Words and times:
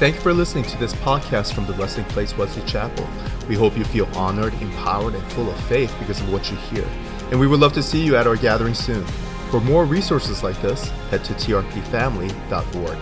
Thank 0.00 0.14
you 0.14 0.22
for 0.22 0.32
listening 0.32 0.64
to 0.64 0.78
this 0.78 0.94
podcast 0.94 1.52
from 1.52 1.66
the 1.66 1.74
Blessing 1.74 2.04
Place 2.06 2.34
Wesley 2.34 2.62
Chapel. 2.62 3.06
We 3.50 3.54
hope 3.54 3.76
you 3.76 3.84
feel 3.84 4.06
honored, 4.16 4.54
empowered, 4.54 5.14
and 5.14 5.22
full 5.32 5.50
of 5.50 5.60
faith 5.64 5.94
because 5.98 6.18
of 6.22 6.32
what 6.32 6.50
you 6.50 6.56
hear. 6.56 6.86
And 7.30 7.38
we 7.38 7.46
would 7.46 7.60
love 7.60 7.74
to 7.74 7.82
see 7.82 8.02
you 8.02 8.16
at 8.16 8.26
our 8.26 8.36
gathering 8.36 8.72
soon. 8.72 9.04
For 9.50 9.60
more 9.60 9.84
resources 9.84 10.42
like 10.42 10.58
this, 10.62 10.88
head 11.10 11.22
to 11.24 11.34
trpfamily.org. 11.34 12.98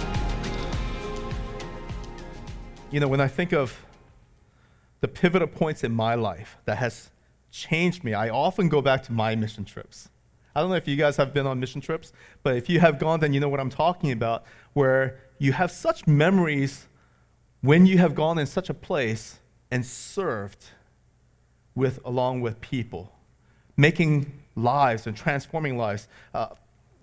You 2.91 2.99
know, 2.99 3.07
when 3.07 3.21
I 3.21 3.29
think 3.29 3.53
of 3.53 3.81
the 5.01 5.07
pivotal 5.07 5.47
points 5.47 5.85
in 5.85 5.95
my 5.95 6.17
life 6.17 6.57
that 6.65 6.79
has 6.79 7.11
changed 7.53 8.03
me, 8.03 8.13
I 8.13 8.29
often 8.29 8.69
go 8.69 8.83
back 8.83 9.05
to 9.05 9.13
my 9.13 9.37
mission 9.37 9.65
trips. 9.65 10.09
I 10.53 10.61
don't 10.61 10.71
know 10.71 10.75
if 10.75 10.89
you 10.89 10.97
guys 10.97 11.17
have 11.19 11.33
been 11.33 11.47
on 11.47 11.61
mission 11.61 11.81
trips, 11.81 12.13
but 12.43 12.57
if 12.57 12.69
you 12.69 12.81
have 12.81 12.99
gone, 12.99 13.21
then 13.21 13.33
you 13.33 13.39
know 13.39 13.49
what 13.49 13.61
I'm 13.61 13.71
talking 13.71 14.11
about, 14.11 14.43
where 14.73 15.21
you 15.39 15.53
have 15.53 15.71
such 15.71 16.05
memories 16.09 16.88
when 17.61 17.87
you 17.87 17.99
have 17.99 18.15
gone 18.15 18.39
in 18.39 18.47
such 18.47 18.71
a 18.71 18.75
place 18.75 19.39
and 19.71 19.85
served 19.85 20.67
with 21.75 22.01
along 22.05 22.41
with 22.41 22.61
people, 22.61 23.13
making 23.77 24.33
lives 24.57 25.07
and 25.07 25.17
transforming 25.17 25.79
lives. 25.79 26.09
Uh, 26.35 26.49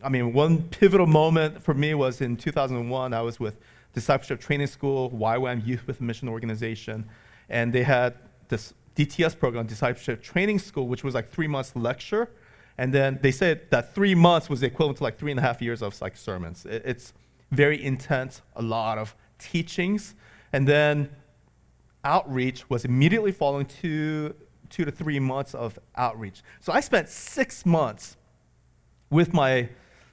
I 0.04 0.10
mean, 0.10 0.34
one 0.34 0.64
pivotal 0.64 1.08
moment 1.08 1.64
for 1.64 1.74
me 1.74 1.94
was 1.94 2.22
in 2.22 2.36
2001. 2.36 3.14
I 3.14 3.22
was 3.22 3.40
with 3.40 3.58
Discipleship 3.94 4.42
Training 4.42 4.68
School, 4.68 5.10
YWAM 5.12 5.66
Youth 5.66 5.88
with 5.88 6.02
Mission 6.02 6.28
Organization, 6.28 7.06
and 7.50 7.72
they 7.72 7.84
had 7.84 8.16
this 8.50 8.74
DTS 8.96 9.40
program, 9.40 9.66
Discipleship 9.66 10.22
Training 10.22 10.60
School, 10.60 10.88
which 10.88 11.04
was 11.04 11.16
like 11.16 11.30
three 11.30 11.48
months 11.48 11.76
lecture, 11.76 12.30
and 12.78 12.94
then 12.94 13.20
they 13.22 13.32
said 13.32 13.72
that 13.72 13.96
three 13.96 14.14
months 14.14 14.50
was 14.50 14.62
equivalent 14.62 14.98
to 14.98 15.04
like 15.04 15.18
three 15.18 15.32
and 15.32 15.40
a 15.40 15.44
half 15.44 15.62
years 15.62 15.82
of 15.82 16.00
like 16.02 16.18
sermons. 16.18 16.66
It, 16.66 16.82
it's 16.86 17.14
very 17.52 17.82
intense, 17.82 18.42
a 18.56 18.62
lot 18.62 18.98
of 18.98 19.16
teachings, 19.40 20.14
and 20.56 20.66
then 20.66 21.10
outreach 22.06 22.70
was 22.70 22.86
immediately 22.86 23.34
following 23.34 23.66
two, 23.66 24.34
two 24.70 24.86
to 24.86 24.92
three 24.92 25.20
months 25.20 25.54
of 25.54 25.78
outreach. 25.98 26.44
So 26.62 26.72
I 26.72 26.80
spent 26.80 27.10
six 27.10 27.66
months 27.66 28.16
with 29.10 29.34
my 29.34 29.68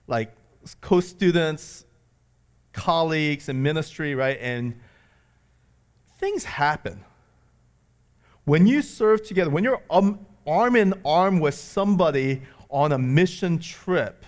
like 0.08 0.34
co-students, 0.80 1.84
colleagues 2.72 3.48
in 3.48 3.62
ministry, 3.62 4.16
right? 4.16 4.36
And 4.40 4.74
things 6.18 6.42
happen. 6.42 7.04
When 8.44 8.66
you 8.66 8.82
serve 8.82 9.24
together, 9.24 9.48
when 9.48 9.62
you're 9.62 9.80
um, 9.90 10.26
arm 10.44 10.74
in 10.74 10.92
arm 11.04 11.38
with 11.38 11.54
somebody 11.54 12.42
on 12.68 12.90
a 12.90 12.98
mission 12.98 13.60
trip, 13.60 14.26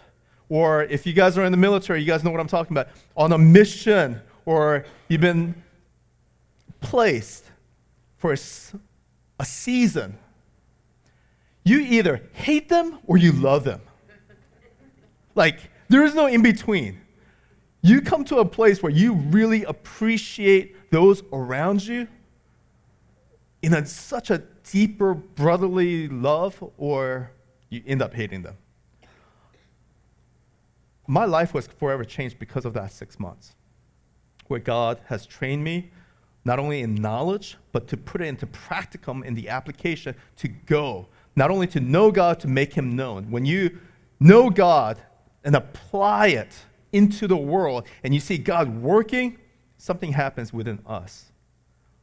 or 0.48 0.84
if 0.84 1.06
you 1.06 1.12
guys 1.12 1.36
are 1.36 1.44
in 1.44 1.50
the 1.50 1.58
military, 1.58 1.98
you 1.98 2.06
guys 2.06 2.22
know 2.22 2.30
what 2.30 2.38
I'm 2.38 2.46
talking 2.46 2.76
about, 2.76 2.90
on 3.16 3.32
a 3.32 3.38
mission, 3.38 4.20
or 4.46 4.84
you've 5.08 5.20
been 5.20 5.60
placed 6.84 7.44
for 8.18 8.32
a, 8.32 9.44
season, 9.44 10.16
you 11.64 11.80
either 11.80 12.22
hate 12.32 12.68
them 12.68 12.98
or 13.06 13.16
you 13.16 13.32
love 13.32 13.64
them. 13.64 13.80
Like, 15.34 15.58
there 15.88 16.04
is 16.04 16.14
no 16.14 16.26
in 16.26 16.42
between. 16.42 17.00
You 17.82 18.00
come 18.00 18.24
to 18.26 18.38
a 18.38 18.44
place 18.44 18.82
where 18.82 18.92
you 18.92 19.14
really 19.14 19.64
appreciate 19.64 20.90
those 20.90 21.22
around 21.32 21.84
you 21.84 22.06
in 23.62 23.74
a, 23.74 23.84
such 23.84 24.30
a 24.30 24.38
deeper 24.70 25.14
brotherly 25.14 26.08
love, 26.08 26.62
or 26.78 27.30
you 27.70 27.82
end 27.86 28.02
up 28.02 28.14
hating 28.14 28.42
them. 28.42 28.56
My 31.06 31.24
life 31.24 31.52
was 31.52 31.66
forever 31.66 32.04
changed 32.04 32.38
because 32.38 32.64
of 32.64 32.72
that 32.74 32.92
six 32.92 33.18
months, 33.18 33.54
where 34.46 34.60
God 34.60 35.00
has 35.06 35.26
trained 35.26 35.64
me 35.64 35.90
not 36.44 36.58
only 36.58 36.82
in 36.82 36.94
knowledge, 36.94 37.56
but 37.72 37.88
to 37.88 37.96
put 37.96 38.20
it 38.20 38.26
into 38.26 38.46
practicum 38.46 39.24
in 39.24 39.34
the 39.34 39.48
application 39.48 40.14
to 40.36 40.48
go. 40.48 41.06
Not 41.36 41.50
only 41.50 41.66
to 41.68 41.80
know 41.80 42.10
God, 42.10 42.38
to 42.40 42.48
make 42.48 42.74
Him 42.74 42.94
known. 42.94 43.30
When 43.30 43.46
you 43.46 43.78
know 44.20 44.50
God 44.50 45.00
and 45.42 45.56
apply 45.56 46.28
it 46.28 46.54
into 46.92 47.26
the 47.26 47.36
world 47.36 47.86
and 48.02 48.14
you 48.14 48.20
see 48.20 48.38
God 48.38 48.80
working, 48.80 49.38
something 49.78 50.12
happens 50.12 50.52
within 50.52 50.80
us, 50.86 51.32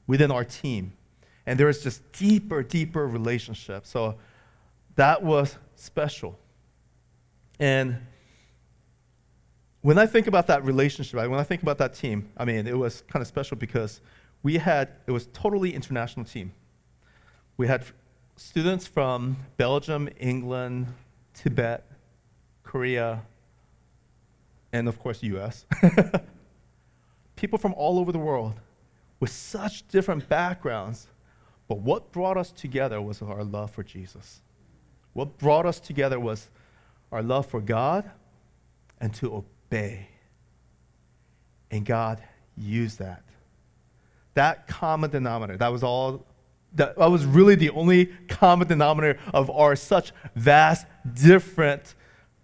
within 0.07 0.31
our 0.31 0.43
team. 0.43 0.93
And 1.45 1.59
there 1.59 1.69
is 1.69 1.81
just 1.81 2.11
deeper, 2.11 2.61
deeper 2.63 3.07
relationship. 3.07 3.85
So 3.85 4.15
that 4.95 5.23
was 5.23 5.57
special. 5.75 6.37
And 7.59 7.97
when 9.81 9.97
I 9.97 10.05
think 10.05 10.27
about 10.27 10.47
that 10.47 10.63
relationship, 10.63 11.15
when 11.15 11.39
I 11.39 11.43
think 11.43 11.63
about 11.63 11.77
that 11.79 11.93
team, 11.93 12.29
I 12.37 12.45
mean, 12.45 12.67
it 12.67 12.77
was 12.77 13.03
kind 13.07 13.21
of 13.21 13.27
special 13.27 13.57
because 13.57 14.01
we 14.43 14.57
had, 14.57 14.89
it 15.07 15.11
was 15.11 15.27
totally 15.33 15.73
international 15.73 16.25
team. 16.25 16.53
We 17.57 17.67
had 17.67 17.85
students 18.35 18.87
from 18.87 19.37
Belgium, 19.57 20.09
England, 20.19 20.87
Tibet, 21.33 21.85
Korea, 22.63 23.21
and 24.73 24.87
of 24.87 24.99
course, 24.99 25.21
US. 25.21 25.65
People 27.35 27.59
from 27.59 27.73
all 27.75 27.99
over 27.99 28.11
the 28.11 28.19
world 28.19 28.59
with 29.19 29.29
such 29.29 29.87
different 29.87 30.27
backgrounds. 30.27 31.07
But 31.67 31.79
what 31.79 32.11
brought 32.11 32.37
us 32.37 32.51
together 32.51 33.01
was 33.01 33.21
our 33.21 33.43
love 33.43 33.71
for 33.71 33.83
Jesus. 33.83 34.41
What 35.13 35.37
brought 35.37 35.65
us 35.65 35.79
together 35.79 36.19
was 36.19 36.49
our 37.11 37.21
love 37.21 37.45
for 37.45 37.61
God 37.61 38.09
and 38.99 39.13
to 39.15 39.35
obey. 39.35 40.07
And 41.69 41.85
God 41.85 42.21
used 42.57 42.99
that 42.99 43.23
that 44.33 44.67
common 44.67 45.09
denominator, 45.09 45.57
that 45.57 45.71
was 45.71 45.83
all, 45.83 46.25
that, 46.73 46.97
that 46.97 47.11
was 47.11 47.25
really 47.25 47.55
the 47.55 47.69
only 47.71 48.07
common 48.27 48.67
denominator 48.67 49.19
of 49.33 49.49
our 49.49 49.75
such 49.75 50.11
vast, 50.35 50.87
different 51.13 51.95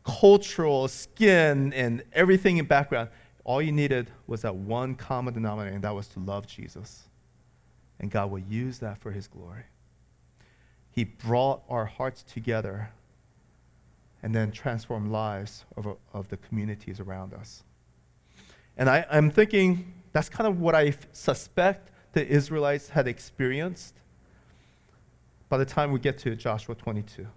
cultural 0.04 0.88
skin 0.88 1.74
and 1.74 2.04
everything 2.14 2.58
in 2.58 2.66
background. 2.66 3.10
All 3.44 3.62
you 3.62 3.72
needed 3.72 4.12
was 4.26 4.42
that 4.42 4.56
one 4.56 4.96
common 4.96 5.34
denominator, 5.34 5.76
and 5.76 5.84
that 5.84 5.96
was 5.96 6.08
to 6.10 6.20
love 6.20 6.48
Jesus. 6.48 7.04
And 8.00 8.12
God 8.12 8.30
will 8.30 8.40
use 8.40 8.80
that 8.80 8.98
for 8.98 9.12
his 9.12 9.28
glory. 9.28 9.64
He 10.92 11.04
brought 11.04 11.62
our 11.70 11.86
hearts 11.86 12.24
together 12.24 12.90
and 14.24 14.34
then 14.34 14.52
transformed 14.52 15.12
lives 15.12 15.64
of, 15.76 15.98
of 16.14 16.28
the 16.30 16.38
communities 16.38 17.00
around 17.00 17.34
us. 17.34 17.64
And 18.78 18.90
I, 18.90 19.06
I'm 19.10 19.32
thinking 19.32 19.94
that's 20.18 20.30
kind 20.30 20.48
of 20.48 20.60
what 20.60 20.74
I 20.74 20.96
suspect 21.12 21.92
the 22.14 22.28
Israelites 22.28 22.90
had 22.90 23.08
experienced 23.08 23.94
by 25.48 25.60
the 25.60 25.66
time 25.66 25.92
we 25.92 26.00
get 26.00 26.18
to 26.20 26.36
Joshua 26.36 26.74
22. 26.74 27.28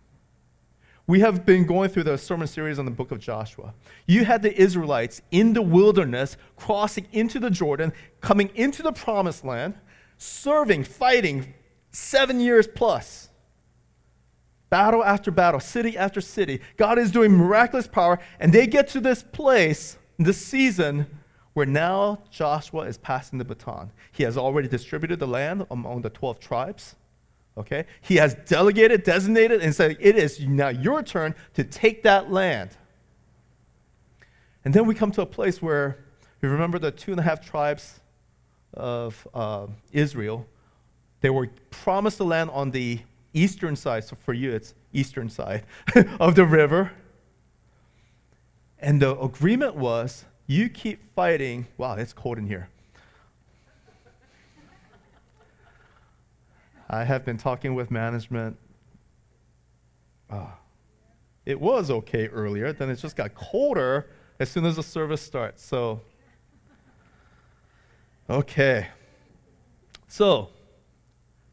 We 1.06 1.20
have 1.20 1.44
been 1.44 1.66
going 1.66 1.90
through 1.90 2.04
the 2.04 2.16
sermon 2.16 2.48
series 2.48 2.78
on 2.78 2.86
the 2.86 2.90
book 2.90 3.10
of 3.10 3.18
Joshua. 3.18 3.74
You 4.06 4.24
had 4.24 4.40
the 4.40 4.58
Israelites 4.58 5.20
in 5.30 5.52
the 5.52 5.60
wilderness 5.60 6.38
crossing 6.56 7.06
into 7.12 7.38
the 7.38 7.50
Jordan, 7.50 7.92
coming 8.22 8.50
into 8.54 8.82
the 8.82 8.92
promised 8.92 9.44
land, 9.44 9.74
serving, 10.16 10.84
fighting 10.84 11.52
seven 11.92 12.40
years 12.40 12.66
plus. 12.66 13.28
Battle 14.70 15.04
after 15.04 15.30
battle, 15.30 15.60
city 15.60 15.98
after 15.98 16.22
city. 16.22 16.62
God 16.78 16.98
is 16.98 17.10
doing 17.10 17.32
miraculous 17.32 17.86
power, 17.86 18.20
and 18.38 18.54
they 18.54 18.66
get 18.66 18.88
to 18.88 19.00
this 19.00 19.22
place, 19.22 19.98
this 20.18 20.42
season, 20.42 21.06
where 21.54 21.66
now 21.66 22.18
Joshua 22.30 22.82
is 22.82 22.96
passing 22.98 23.38
the 23.38 23.44
baton. 23.44 23.90
He 24.12 24.22
has 24.22 24.36
already 24.36 24.68
distributed 24.68 25.18
the 25.18 25.26
land 25.26 25.66
among 25.70 26.02
the 26.02 26.10
12 26.10 26.38
tribes. 26.38 26.96
Okay? 27.56 27.86
He 28.00 28.16
has 28.16 28.34
delegated, 28.46 29.02
designated, 29.02 29.60
and 29.60 29.74
said, 29.74 29.96
It 30.00 30.16
is 30.16 30.40
now 30.40 30.68
your 30.68 31.02
turn 31.02 31.34
to 31.54 31.64
take 31.64 32.02
that 32.04 32.30
land. 32.30 32.70
And 34.64 34.72
then 34.74 34.86
we 34.86 34.94
come 34.94 35.10
to 35.12 35.22
a 35.22 35.26
place 35.26 35.60
where 35.60 36.04
you 36.42 36.48
remember 36.48 36.78
the 36.78 36.90
two 36.90 37.10
and 37.10 37.20
a 37.20 37.22
half 37.22 37.44
tribes 37.44 38.00
of 38.74 39.26
uh, 39.34 39.66
Israel. 39.92 40.46
They 41.20 41.30
were 41.30 41.50
promised 41.70 42.18
the 42.18 42.24
land 42.24 42.50
on 42.50 42.70
the 42.70 43.00
eastern 43.34 43.76
side. 43.76 44.04
So 44.04 44.16
for 44.24 44.32
you, 44.32 44.52
it's 44.52 44.74
eastern 44.92 45.28
side 45.28 45.64
of 46.20 46.34
the 46.34 46.44
river. 46.44 46.92
And 48.78 49.02
the 49.02 49.18
agreement 49.18 49.76
was 49.76 50.24
you 50.50 50.68
keep 50.68 51.14
fighting. 51.14 51.68
Wow, 51.78 51.94
it's 51.94 52.12
cold 52.12 52.36
in 52.36 52.44
here. 52.44 52.68
I 56.88 57.04
have 57.04 57.24
been 57.24 57.38
talking 57.38 57.76
with 57.76 57.92
management. 57.92 58.56
Uh, 60.28 60.48
it 61.46 61.60
was 61.60 61.88
okay 61.90 62.26
earlier, 62.26 62.72
then 62.72 62.90
it 62.90 62.96
just 62.96 63.14
got 63.14 63.32
colder 63.34 64.10
as 64.40 64.48
soon 64.48 64.66
as 64.66 64.74
the 64.74 64.82
service 64.82 65.22
starts. 65.22 65.64
So, 65.64 66.00
okay. 68.28 68.88
So, 70.08 70.48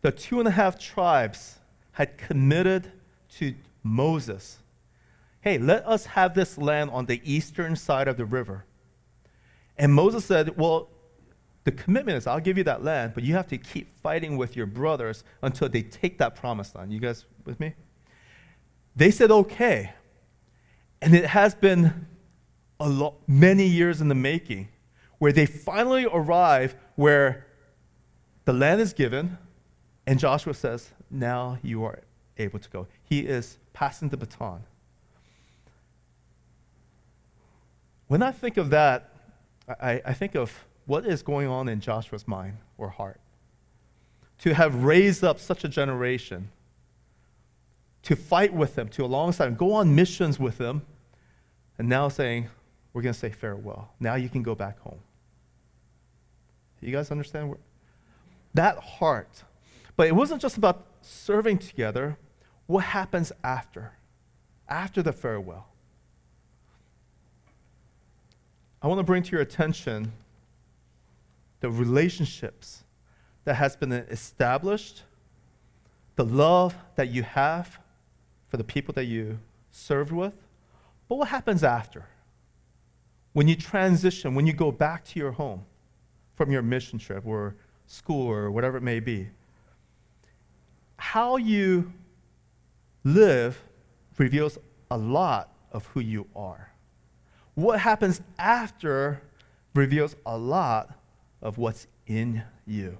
the 0.01 0.11
two 0.11 0.39
and 0.39 0.47
a 0.47 0.51
half 0.51 0.79
tribes 0.79 1.59
had 1.91 2.17
committed 2.17 2.91
to 3.33 3.53
Moses 3.83 4.57
hey, 5.47 5.57
let 5.57 5.87
us 5.87 6.07
have 6.07 6.33
this 6.33 6.57
land 6.57 6.89
on 6.89 7.05
the 7.05 7.21
eastern 7.23 7.73
side 7.73 8.09
of 8.09 8.17
the 8.17 8.25
river. 8.25 8.65
And 9.77 9.93
Moses 9.93 10.25
said, 10.25 10.57
Well, 10.57 10.89
the 11.63 11.71
commitment 11.71 12.17
is 12.17 12.27
I'll 12.27 12.39
give 12.39 12.57
you 12.57 12.63
that 12.63 12.83
land, 12.83 13.13
but 13.13 13.23
you 13.23 13.33
have 13.33 13.47
to 13.49 13.57
keep 13.57 13.99
fighting 13.99 14.37
with 14.37 14.55
your 14.55 14.65
brothers 14.65 15.23
until 15.41 15.69
they 15.69 15.81
take 15.81 16.17
that 16.19 16.35
promised 16.35 16.75
land. 16.75 16.93
You 16.93 16.99
guys 16.99 17.25
with 17.45 17.59
me? 17.59 17.73
They 18.95 19.11
said 19.11 19.31
okay. 19.31 19.91
And 21.01 21.13
it 21.13 21.25
has 21.25 21.53
been 21.53 22.07
a 22.79 22.89
lot, 22.89 23.15
many 23.27 23.65
years 23.65 24.01
in 24.01 24.07
the 24.07 24.15
making 24.15 24.69
where 25.19 25.31
they 25.31 25.45
finally 25.45 26.05
arrive 26.05 26.75
where 26.95 27.47
the 28.45 28.53
land 28.53 28.79
is 28.79 28.93
given, 28.93 29.37
and 30.05 30.19
Joshua 30.19 30.53
says, 30.53 30.91
Now 31.11 31.57
you 31.61 31.83
are 31.83 31.99
able 32.37 32.59
to 32.59 32.69
go. 32.69 32.87
He 33.03 33.19
is 33.19 33.57
passing 33.73 34.09
the 34.09 34.17
baton. 34.17 34.63
When 38.07 38.23
I 38.23 38.31
think 38.31 38.55
of 38.57 38.69
that, 38.69 39.11
I, 39.67 40.01
I 40.05 40.13
think 40.13 40.35
of 40.35 40.65
what 40.85 41.05
is 41.05 41.21
going 41.21 41.47
on 41.47 41.67
in 41.67 41.79
Joshua's 41.79 42.27
mind 42.27 42.57
or 42.77 42.89
heart. 42.89 43.19
To 44.39 44.53
have 44.53 44.83
raised 44.83 45.23
up 45.23 45.39
such 45.39 45.63
a 45.63 45.67
generation, 45.67 46.49
to 48.03 48.15
fight 48.15 48.53
with 48.53 48.75
them, 48.75 48.87
to 48.89 49.03
alongside 49.03 49.47
them, 49.47 49.55
go 49.55 49.73
on 49.73 49.93
missions 49.93 50.39
with 50.39 50.57
them, 50.57 50.83
and 51.77 51.89
now 51.89 52.07
saying, 52.07 52.47
we're 52.93 53.01
going 53.01 53.13
to 53.13 53.19
say 53.19 53.29
farewell. 53.29 53.89
Now 53.99 54.15
you 54.15 54.29
can 54.29 54.43
go 54.43 54.55
back 54.55 54.79
home. 54.79 54.99
You 56.79 56.91
guys 56.91 57.11
understand? 57.11 57.55
That 58.53 58.77
heart. 58.77 59.43
But 59.95 60.07
it 60.07 60.15
wasn't 60.15 60.41
just 60.41 60.57
about 60.57 60.85
serving 61.01 61.57
together. 61.57 62.17
What 62.67 62.85
happens 62.85 63.31
after? 63.43 63.93
After 64.69 65.01
the 65.01 65.13
farewell. 65.13 65.67
I 68.87 68.89
want 68.89 68.99
to 68.99 69.03
bring 69.03 69.21
to 69.21 69.31
your 69.33 69.41
attention 69.41 70.13
the 71.59 71.69
relationships 71.69 72.85
that 73.43 73.55
has 73.55 73.75
been 73.75 73.91
established, 73.91 75.03
the 76.15 76.23
love 76.23 76.73
that 76.95 77.09
you 77.09 77.23
have 77.23 77.79
for 78.47 78.55
the 78.55 78.63
people 78.63 78.93
that 78.93 79.03
you 79.03 79.39
served 79.73 80.13
with. 80.13 80.37
But 81.09 81.17
what 81.17 81.27
happens 81.27 81.65
after? 81.65 82.05
When 83.33 83.49
you 83.49 83.57
transition, 83.57 84.35
when 84.35 84.47
you 84.47 84.53
go 84.53 84.71
back 84.71 85.03
to 85.07 85.19
your 85.19 85.33
home 85.33 85.65
from 86.35 86.49
your 86.49 86.61
mission 86.61 86.97
trip 86.97 87.27
or 87.27 87.57
school 87.87 88.25
or 88.25 88.51
whatever 88.51 88.77
it 88.77 88.83
may 88.83 89.01
be, 89.01 89.27
how 90.95 91.35
you 91.35 91.91
live 93.03 93.61
reveals 94.17 94.57
a 94.89 94.97
lot 94.97 95.51
of 95.73 95.85
who 95.87 95.99
you 95.99 96.25
are. 96.33 96.66
What 97.57 97.79
happens 97.79 98.21
after 98.37 99.19
reveals 99.73 100.15
a 100.27 100.37
lot 100.37 100.93
of 101.41 101.57
what's 101.57 101.87
in 102.05 102.43
you. 102.67 102.99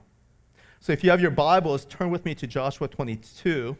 So 0.79 0.91
if 0.91 1.03
you 1.03 1.11
have 1.11 1.21
your 1.21 1.29
Bibles, 1.29 1.85
turn 1.85 2.09
with 2.09 2.25
me 2.25 2.33
to 2.33 2.47
Joshua 2.47 2.87
22. 2.87 3.77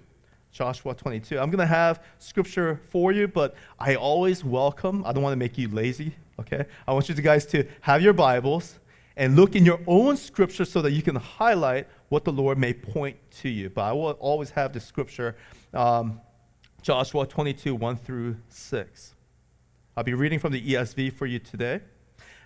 Joshua 0.51 0.93
22. 0.93 1.39
I'm 1.39 1.49
going 1.49 1.57
to 1.57 1.65
have 1.65 2.03
scripture 2.19 2.79
for 2.89 3.11
you, 3.11 3.27
but 3.27 3.55
I 3.79 3.95
always 3.95 4.45
welcome, 4.45 5.03
I 5.03 5.13
don't 5.13 5.23
want 5.23 5.33
to 5.33 5.37
make 5.37 5.57
you 5.57 5.67
lazy, 5.69 6.15
okay? 6.39 6.65
I 6.87 6.93
want 6.93 7.09
you 7.09 7.15
guys 7.15 7.47
to 7.47 7.67
have 7.81 8.03
your 8.03 8.13
Bibles 8.13 8.77
and 9.15 9.35
look 9.35 9.55
in 9.55 9.65
your 9.65 9.79
own 9.87 10.15
scripture 10.15 10.63
so 10.63 10.83
that 10.83 10.91
you 10.91 11.01
can 11.01 11.15
highlight 11.15 11.87
what 12.09 12.23
the 12.23 12.31
Lord 12.31 12.59
may 12.59 12.75
point 12.75 13.17
to 13.39 13.49
you. 13.49 13.71
But 13.71 13.81
I 13.81 13.93
will 13.93 14.11
always 14.11 14.51
have 14.51 14.73
the 14.73 14.79
scripture, 14.79 15.37
um, 15.73 16.21
Joshua 16.83 17.25
22, 17.25 17.73
1 17.73 17.97
through 17.97 18.37
6. 18.49 19.15
I'll 19.97 20.03
be 20.03 20.13
reading 20.13 20.37
from 20.37 20.53
the 20.53 20.61
ESV 20.61 21.13
for 21.13 21.25
you 21.25 21.39
today. 21.39 21.81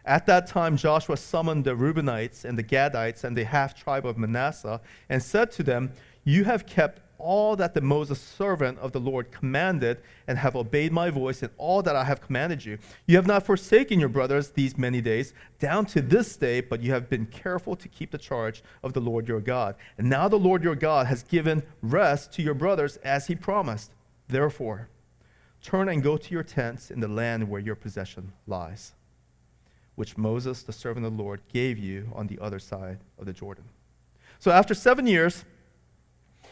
At 0.05 0.25
that 0.27 0.47
time, 0.47 0.77
Joshua 0.77 1.17
summoned 1.17 1.65
the 1.65 1.75
Reubenites 1.75 2.45
and 2.45 2.57
the 2.57 2.63
Gadites 2.63 3.25
and 3.25 3.35
the 3.35 3.43
half 3.43 3.75
tribe 3.75 4.05
of 4.05 4.17
Manasseh 4.17 4.79
and 5.09 5.21
said 5.21 5.51
to 5.51 5.63
them, 5.63 5.91
You 6.23 6.45
have 6.45 6.65
kept 6.65 7.01
all 7.17 7.57
that 7.57 7.73
the 7.73 7.81
Moses 7.81 8.21
servant 8.21 8.79
of 8.79 8.93
the 8.93 9.01
Lord 9.01 9.31
commanded 9.31 10.01
and 10.27 10.37
have 10.37 10.55
obeyed 10.55 10.93
my 10.93 11.09
voice 11.09 11.43
in 11.43 11.49
all 11.57 11.81
that 11.81 11.93
I 11.93 12.05
have 12.05 12.21
commanded 12.21 12.63
you. 12.63 12.77
You 13.05 13.17
have 13.17 13.27
not 13.27 13.45
forsaken 13.45 13.99
your 13.99 14.07
brothers 14.07 14.51
these 14.51 14.77
many 14.77 15.01
days, 15.01 15.33
down 15.59 15.85
to 15.87 16.01
this 16.01 16.37
day, 16.37 16.61
but 16.61 16.81
you 16.81 16.93
have 16.93 17.09
been 17.09 17.25
careful 17.25 17.75
to 17.75 17.89
keep 17.89 18.11
the 18.11 18.17
charge 18.17 18.63
of 18.81 18.93
the 18.93 19.01
Lord 19.01 19.27
your 19.27 19.41
God. 19.41 19.75
And 19.97 20.09
now 20.09 20.29
the 20.29 20.39
Lord 20.39 20.63
your 20.63 20.75
God 20.75 21.07
has 21.07 21.21
given 21.21 21.63
rest 21.81 22.31
to 22.35 22.41
your 22.41 22.53
brothers 22.53 22.95
as 23.03 23.27
he 23.27 23.35
promised. 23.35 23.91
Therefore, 24.29 24.87
turn 25.61 25.89
and 25.89 26.01
go 26.01 26.17
to 26.17 26.31
your 26.33 26.43
tents 26.43 26.91
in 26.91 26.99
the 26.99 27.07
land 27.07 27.49
where 27.49 27.61
your 27.61 27.75
possession 27.75 28.31
lies 28.47 28.93
which 29.95 30.17
Moses, 30.17 30.63
the 30.63 30.73
servant 30.73 31.05
of 31.05 31.15
the 31.15 31.23
Lord, 31.23 31.41
gave 31.53 31.77
you 31.77 32.09
on 32.15 32.27
the 32.27 32.39
other 32.39 32.59
side 32.59 32.99
of 33.19 33.25
the 33.25 33.33
Jordan. 33.33 33.65
So 34.39 34.49
after 34.49 34.73
seven 34.73 35.05
years, 35.05 35.45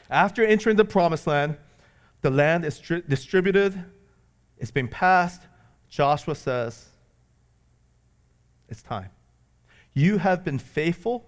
after 0.09 0.45
entering 0.45 0.75
the 0.75 0.85
promised 0.85 1.25
land, 1.25 1.57
the 2.21 2.29
land 2.29 2.65
is 2.65 2.79
stri- 2.79 3.07
distributed, 3.07 3.85
it's 4.57 4.71
been 4.71 4.87
passed. 4.87 5.41
Joshua 5.89 6.35
says, 6.35 6.89
It's 8.67 8.83
time. 8.83 9.09
You 9.93 10.17
have 10.19 10.43
been 10.43 10.59
faithful 10.59 11.25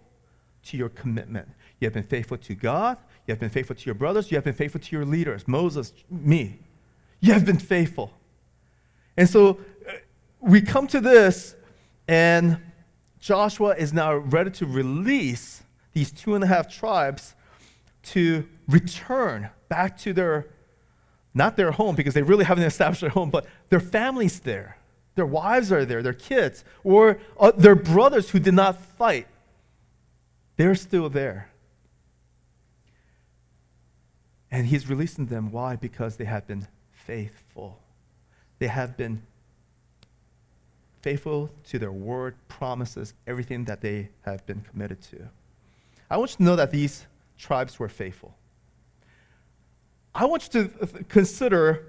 to 0.65 0.77
your 0.77 0.89
commitment. 0.89 1.47
You 1.79 1.87
have 1.87 1.93
been 1.93 2.03
faithful 2.03 2.37
to 2.37 2.53
God. 2.53 2.97
You 3.25 3.31
have 3.31 3.39
been 3.39 3.49
faithful 3.49 3.75
to 3.75 3.85
your 3.85 3.95
brothers. 3.95 4.29
You 4.29 4.37
have 4.37 4.43
been 4.43 4.53
faithful 4.53 4.81
to 4.81 4.95
your 4.95 5.05
leaders, 5.05 5.47
Moses, 5.47 5.93
me. 6.09 6.59
You 7.21 7.33
have 7.33 7.45
been 7.45 7.59
faithful. 7.59 8.11
And 9.15 9.29
so 9.29 9.59
uh, 9.87 9.93
we 10.41 10.61
come 10.61 10.87
to 10.87 10.99
this 10.99 11.55
and 12.07 12.57
Joshua 13.19 13.75
is 13.75 13.93
now 13.93 14.15
ready 14.15 14.49
to 14.51 14.65
release 14.65 15.63
these 15.93 16.11
two 16.11 16.35
and 16.35 16.43
a 16.43 16.47
half 16.47 16.73
tribes 16.73 17.35
to 18.03 18.47
return 18.67 19.49
back 19.69 19.97
to 19.99 20.11
their, 20.11 20.47
not 21.33 21.55
their 21.55 21.71
home, 21.71 21.95
because 21.95 22.15
they 22.15 22.23
really 22.23 22.43
haven't 22.43 22.63
established 22.73 23.01
their 23.01 23.11
home, 23.11 23.29
but 23.29 23.45
their 23.69 23.79
families 23.79 24.39
there. 24.39 24.77
Their 25.15 25.25
wives 25.25 25.71
are 25.71 25.85
there, 25.85 26.01
their 26.01 26.13
kids, 26.13 26.63
or 26.83 27.19
uh, 27.39 27.51
their 27.51 27.75
brothers 27.75 28.31
who 28.31 28.39
did 28.39 28.53
not 28.55 28.81
fight. 28.81 29.27
They're 30.55 30.75
still 30.75 31.09
there. 31.09 31.49
And 34.49 34.65
he's 34.65 34.89
releasing 34.89 35.27
them. 35.27 35.51
Why? 35.51 35.75
Because 35.75 36.17
they 36.17 36.25
have 36.25 36.47
been 36.47 36.67
faithful. 37.05 37.79
They 38.59 38.67
have 38.67 38.97
been 38.97 39.21
faithful 41.01 41.49
to 41.69 41.79
their 41.79 41.91
word, 41.91 42.35
promises, 42.47 43.13
everything 43.25 43.65
that 43.65 43.81
they 43.81 44.09
have 44.21 44.45
been 44.45 44.61
committed 44.61 45.01
to. 45.01 45.29
I 46.09 46.17
want 46.17 46.31
you 46.31 46.37
to 46.37 46.43
know 46.43 46.55
that 46.55 46.71
these 46.71 47.05
tribes 47.37 47.79
were 47.79 47.89
faithful. 47.89 48.35
I 50.13 50.25
want 50.25 50.49
you 50.53 50.67
to 50.67 50.87
consider 51.05 51.87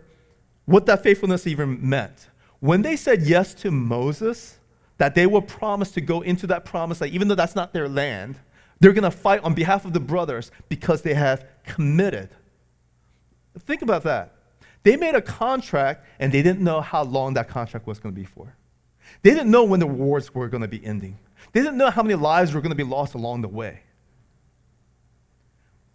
what 0.64 0.86
that 0.86 1.02
faithfulness 1.02 1.46
even 1.46 1.88
meant. 1.88 2.28
When 2.60 2.82
they 2.82 2.96
said 2.96 3.22
yes 3.22 3.52
to 3.54 3.70
Moses, 3.70 4.58
that 4.98 5.14
they 5.14 5.26
were 5.26 5.40
promised 5.40 5.94
to 5.94 6.00
go 6.00 6.20
into 6.20 6.46
that 6.46 6.64
promise, 6.64 7.00
like 7.00 7.12
even 7.12 7.26
though 7.26 7.34
that's 7.34 7.56
not 7.56 7.72
their 7.72 7.88
land, 7.88 8.36
they're 8.78 8.92
going 8.92 9.02
to 9.02 9.10
fight 9.10 9.42
on 9.42 9.54
behalf 9.54 9.84
of 9.84 9.92
the 9.92 10.00
brothers 10.00 10.50
because 10.68 11.02
they 11.02 11.14
have 11.14 11.44
committed. 11.64 12.30
Think 13.58 13.82
about 13.82 14.04
that. 14.04 14.34
They 14.82 14.96
made 14.96 15.14
a 15.14 15.22
contract 15.22 16.04
and 16.18 16.32
they 16.32 16.42
didn't 16.42 16.60
know 16.60 16.80
how 16.80 17.04
long 17.04 17.34
that 17.34 17.48
contract 17.48 17.86
was 17.86 17.98
going 17.98 18.14
to 18.14 18.20
be 18.20 18.26
for. 18.26 18.56
They 19.22 19.30
didn't 19.30 19.50
know 19.50 19.64
when 19.64 19.80
the 19.80 19.86
wars 19.86 20.34
were 20.34 20.48
going 20.48 20.62
to 20.62 20.68
be 20.68 20.84
ending. 20.84 21.18
They 21.52 21.60
didn't 21.60 21.76
know 21.76 21.90
how 21.90 22.02
many 22.02 22.14
lives 22.14 22.52
were 22.54 22.60
going 22.60 22.70
to 22.70 22.76
be 22.76 22.82
lost 22.82 23.14
along 23.14 23.42
the 23.42 23.48
way. 23.48 23.80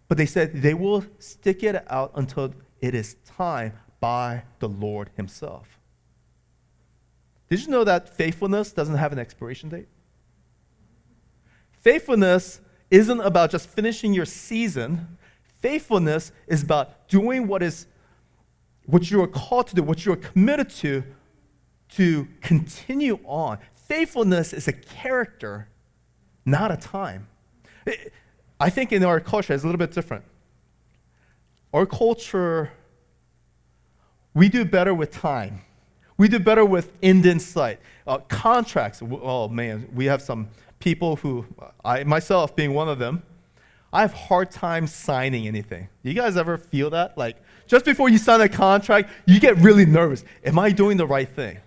But 0.07 0.17
they 0.17 0.25
said 0.25 0.61
they 0.61 0.73
will 0.73 1.03
stick 1.19 1.63
it 1.63 1.83
out 1.89 2.11
until 2.15 2.53
it 2.79 2.95
is 2.95 3.15
time 3.25 3.73
by 3.99 4.43
the 4.59 4.69
Lord 4.69 5.09
Himself. 5.15 5.79
Did 7.49 7.61
you 7.61 7.69
know 7.69 7.83
that 7.83 8.15
faithfulness 8.15 8.71
doesn't 8.71 8.95
have 8.95 9.11
an 9.11 9.19
expiration 9.19 9.69
date? 9.69 9.87
Faithfulness 11.81 12.61
isn't 12.91 13.19
about 13.21 13.51
just 13.51 13.69
finishing 13.69 14.13
your 14.13 14.25
season. 14.25 15.17
Faithfulness 15.59 16.31
is 16.47 16.63
about 16.63 17.07
doing 17.07 17.47
what 17.47 17.63
is 17.63 17.87
what 18.87 19.11
you 19.11 19.21
are 19.21 19.27
called 19.27 19.67
to 19.67 19.75
do, 19.75 19.83
what 19.83 20.05
you 20.05 20.13
are 20.13 20.17
committed 20.17 20.69
to 20.69 21.03
to 21.89 22.27
continue 22.41 23.19
on. 23.23 23.59
Faithfulness 23.75 24.51
is 24.51 24.67
a 24.67 24.73
character, 24.73 25.69
not 26.45 26.71
a 26.71 26.77
time. 26.77 27.27
I 28.59 28.69
think 28.69 28.91
in 28.91 29.05
our 29.05 29.19
culture 29.19 29.53
it's 29.53 29.63
a 29.63 29.67
little 29.67 29.79
bit 29.79 29.91
different. 29.91 30.25
Our 31.73 31.85
culture, 31.85 32.71
we 34.33 34.49
do 34.49 34.65
better 34.65 34.93
with 34.93 35.11
time. 35.11 35.61
We 36.17 36.27
do 36.27 36.39
better 36.39 36.65
with 36.65 36.91
end 37.03 37.25
in 37.25 37.39
sight. 37.39 37.79
Uh, 38.05 38.17
contracts, 38.27 39.01
oh 39.01 39.47
man, 39.47 39.87
we 39.93 40.05
have 40.05 40.21
some 40.21 40.49
people 40.79 41.17
who, 41.17 41.45
I 41.85 42.03
myself 42.03 42.55
being 42.55 42.73
one 42.73 42.89
of 42.89 42.99
them, 42.99 43.23
I 43.93 44.01
have 44.01 44.13
hard 44.13 44.51
time 44.51 44.87
signing 44.87 45.47
anything. 45.47 45.87
Do 46.03 46.09
you 46.09 46.15
guys 46.15 46.35
ever 46.35 46.57
feel 46.57 46.89
that? 46.89 47.17
Like, 47.17 47.37
just 47.67 47.85
before 47.85 48.09
you 48.09 48.17
sign 48.17 48.41
a 48.41 48.49
contract, 48.49 49.11
you 49.25 49.39
get 49.39 49.57
really 49.57 49.85
nervous. 49.85 50.23
Am 50.43 50.57
I 50.57 50.71
doing 50.71 50.97
the 50.97 51.05
right 51.05 51.27
thing? 51.27 51.59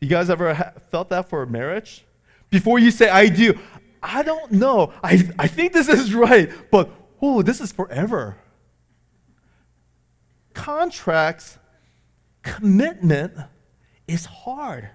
You 0.00 0.08
guys 0.08 0.30
ever 0.30 0.54
ha- 0.54 0.72
felt 0.90 1.08
that 1.10 1.28
for 1.28 1.42
a 1.42 1.46
marriage? 1.46 2.04
Before 2.50 2.78
you 2.78 2.90
say, 2.90 3.08
I 3.08 3.28
do, 3.28 3.58
I 4.02 4.22
don't 4.22 4.52
know. 4.52 4.92
I, 5.02 5.28
I 5.38 5.48
think 5.48 5.72
this 5.72 5.88
is 5.88 6.14
right, 6.14 6.50
but 6.70 6.90
oh, 7.20 7.42
this 7.42 7.60
is 7.60 7.72
forever. 7.72 8.36
Contracts, 10.54 11.58
commitment 12.42 13.34
is 14.06 14.24
hard. 14.24 14.88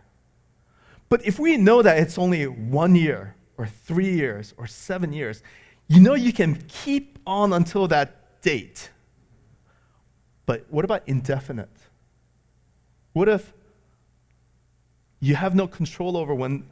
But 1.10 1.25
if 1.25 1.38
we 1.38 1.58
know 1.58 1.82
that 1.82 1.98
it's 2.00 2.17
only 2.17 2.48
one 2.48 2.96
year 2.96 3.36
or 3.58 3.67
three 3.67 4.13
years 4.13 4.53
or 4.58 4.67
seven 4.67 5.13
years, 5.13 5.43
you 5.88 6.00
know 6.00 6.15
you 6.15 6.34
can 6.34 6.55
keep 6.67 7.20
on 7.27 7.53
until 7.53 7.88
that 7.89 8.23
date. 8.44 8.92
But 10.46 10.66
what 10.70 10.86
about 10.86 11.02
indefinite? 11.08 11.72
What 13.14 13.28
if 13.28 13.54
you 15.20 15.36
have 15.36 15.56
no 15.56 15.68
control 15.68 16.16
over 16.18 16.36
when, 16.36 16.66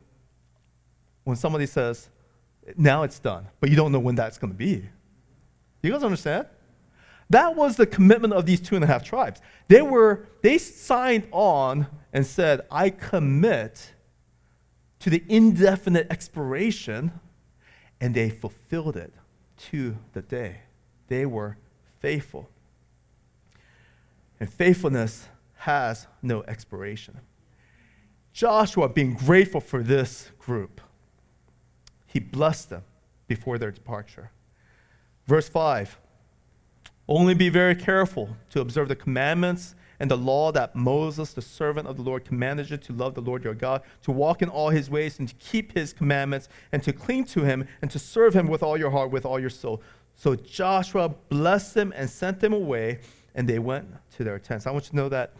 when 1.23 1.35
somebody 1.35 1.65
says, 1.65 2.09
now 2.77 3.03
it's 3.03 3.17
done, 3.17 3.47
but 3.59 3.69
you 3.69 3.75
don't 3.75 3.91
know 3.91 3.99
when 3.99 4.13
that's 4.15 4.37
going 4.37 4.51
to 4.51 4.57
be? 4.57 4.83
You 5.81 5.91
guys 5.91 6.03
understand? 6.03 6.45
That 7.29 7.55
was 7.55 7.77
the 7.77 7.87
commitment 7.87 8.33
of 8.33 8.45
these 8.45 8.59
two 8.59 8.75
and 8.75 8.83
a 8.83 8.87
half 8.87 9.03
tribes. 9.03 9.41
They 9.69 9.81
were, 9.81 10.27
they 10.41 10.57
signed 10.57 11.27
on 11.31 11.87
and 12.11 12.25
said, 12.25 12.61
I 12.69 12.89
commit 12.89 13.93
to 14.99 15.09
the 15.09 15.23
indefinite 15.29 16.07
expiration, 16.11 17.11
and 18.01 18.13
they 18.13 18.29
fulfilled 18.29 18.97
it 18.97 19.13
to 19.69 19.97
the 20.13 20.21
day. 20.21 20.57
They 21.07 21.25
were 21.25 21.57
faithful. 22.01 22.49
And 24.39 24.51
faithfulness 24.51 25.29
has 25.55 26.07
no 26.21 26.43
expiration. 26.43 27.19
Joshua, 28.33 28.89
being 28.89 29.13
grateful 29.13 29.61
for 29.61 29.83
this 29.83 30.31
group, 30.39 30.81
he 32.07 32.19
blessed 32.19 32.69
them 32.69 32.83
before 33.27 33.57
their 33.57 33.71
departure. 33.71 34.31
Verse 35.27 35.47
5 35.47 35.97
Only 37.07 37.35
be 37.35 37.49
very 37.49 37.75
careful 37.75 38.35
to 38.49 38.61
observe 38.61 38.87
the 38.87 38.95
commandments 38.95 39.75
and 39.99 40.09
the 40.09 40.17
law 40.17 40.51
that 40.51 40.75
Moses, 40.75 41.33
the 41.33 41.43
servant 41.43 41.87
of 41.87 41.95
the 41.95 42.01
Lord, 42.01 42.25
commanded 42.25 42.71
you 42.71 42.77
to 42.77 42.93
love 42.93 43.13
the 43.13 43.21
Lord 43.21 43.43
your 43.43 43.53
God, 43.53 43.83
to 44.01 44.11
walk 44.11 44.41
in 44.41 44.49
all 44.49 44.71
his 44.71 44.89
ways 44.89 45.19
and 45.19 45.29
to 45.29 45.35
keep 45.35 45.73
his 45.73 45.93
commandments 45.93 46.49
and 46.71 46.81
to 46.81 46.91
cling 46.91 47.25
to 47.25 47.43
him 47.43 47.67
and 47.83 47.91
to 47.91 47.99
serve 47.99 48.33
him 48.33 48.47
with 48.47 48.63
all 48.63 48.79
your 48.79 48.89
heart, 48.89 49.11
with 49.11 49.27
all 49.27 49.39
your 49.39 49.51
soul. 49.51 49.83
So 50.21 50.35
Joshua 50.35 51.09
blessed 51.09 51.73
them 51.73 51.91
and 51.95 52.07
sent 52.07 52.41
them 52.41 52.53
away, 52.53 52.99
and 53.33 53.49
they 53.49 53.57
went 53.57 53.87
to 54.17 54.23
their 54.23 54.37
tents. 54.37 54.67
I 54.67 54.71
want 54.71 54.85
you 54.85 54.89
to 54.91 54.95
know 54.95 55.09
that 55.09 55.33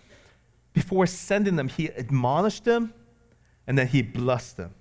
before 0.73 1.05
sending 1.05 1.55
them, 1.55 1.67
he 1.67 1.85
admonished 1.89 2.65
them 2.65 2.91
and 3.67 3.77
then 3.77 3.85
he 3.85 4.01
blessed 4.01 4.57
them. 4.57 4.73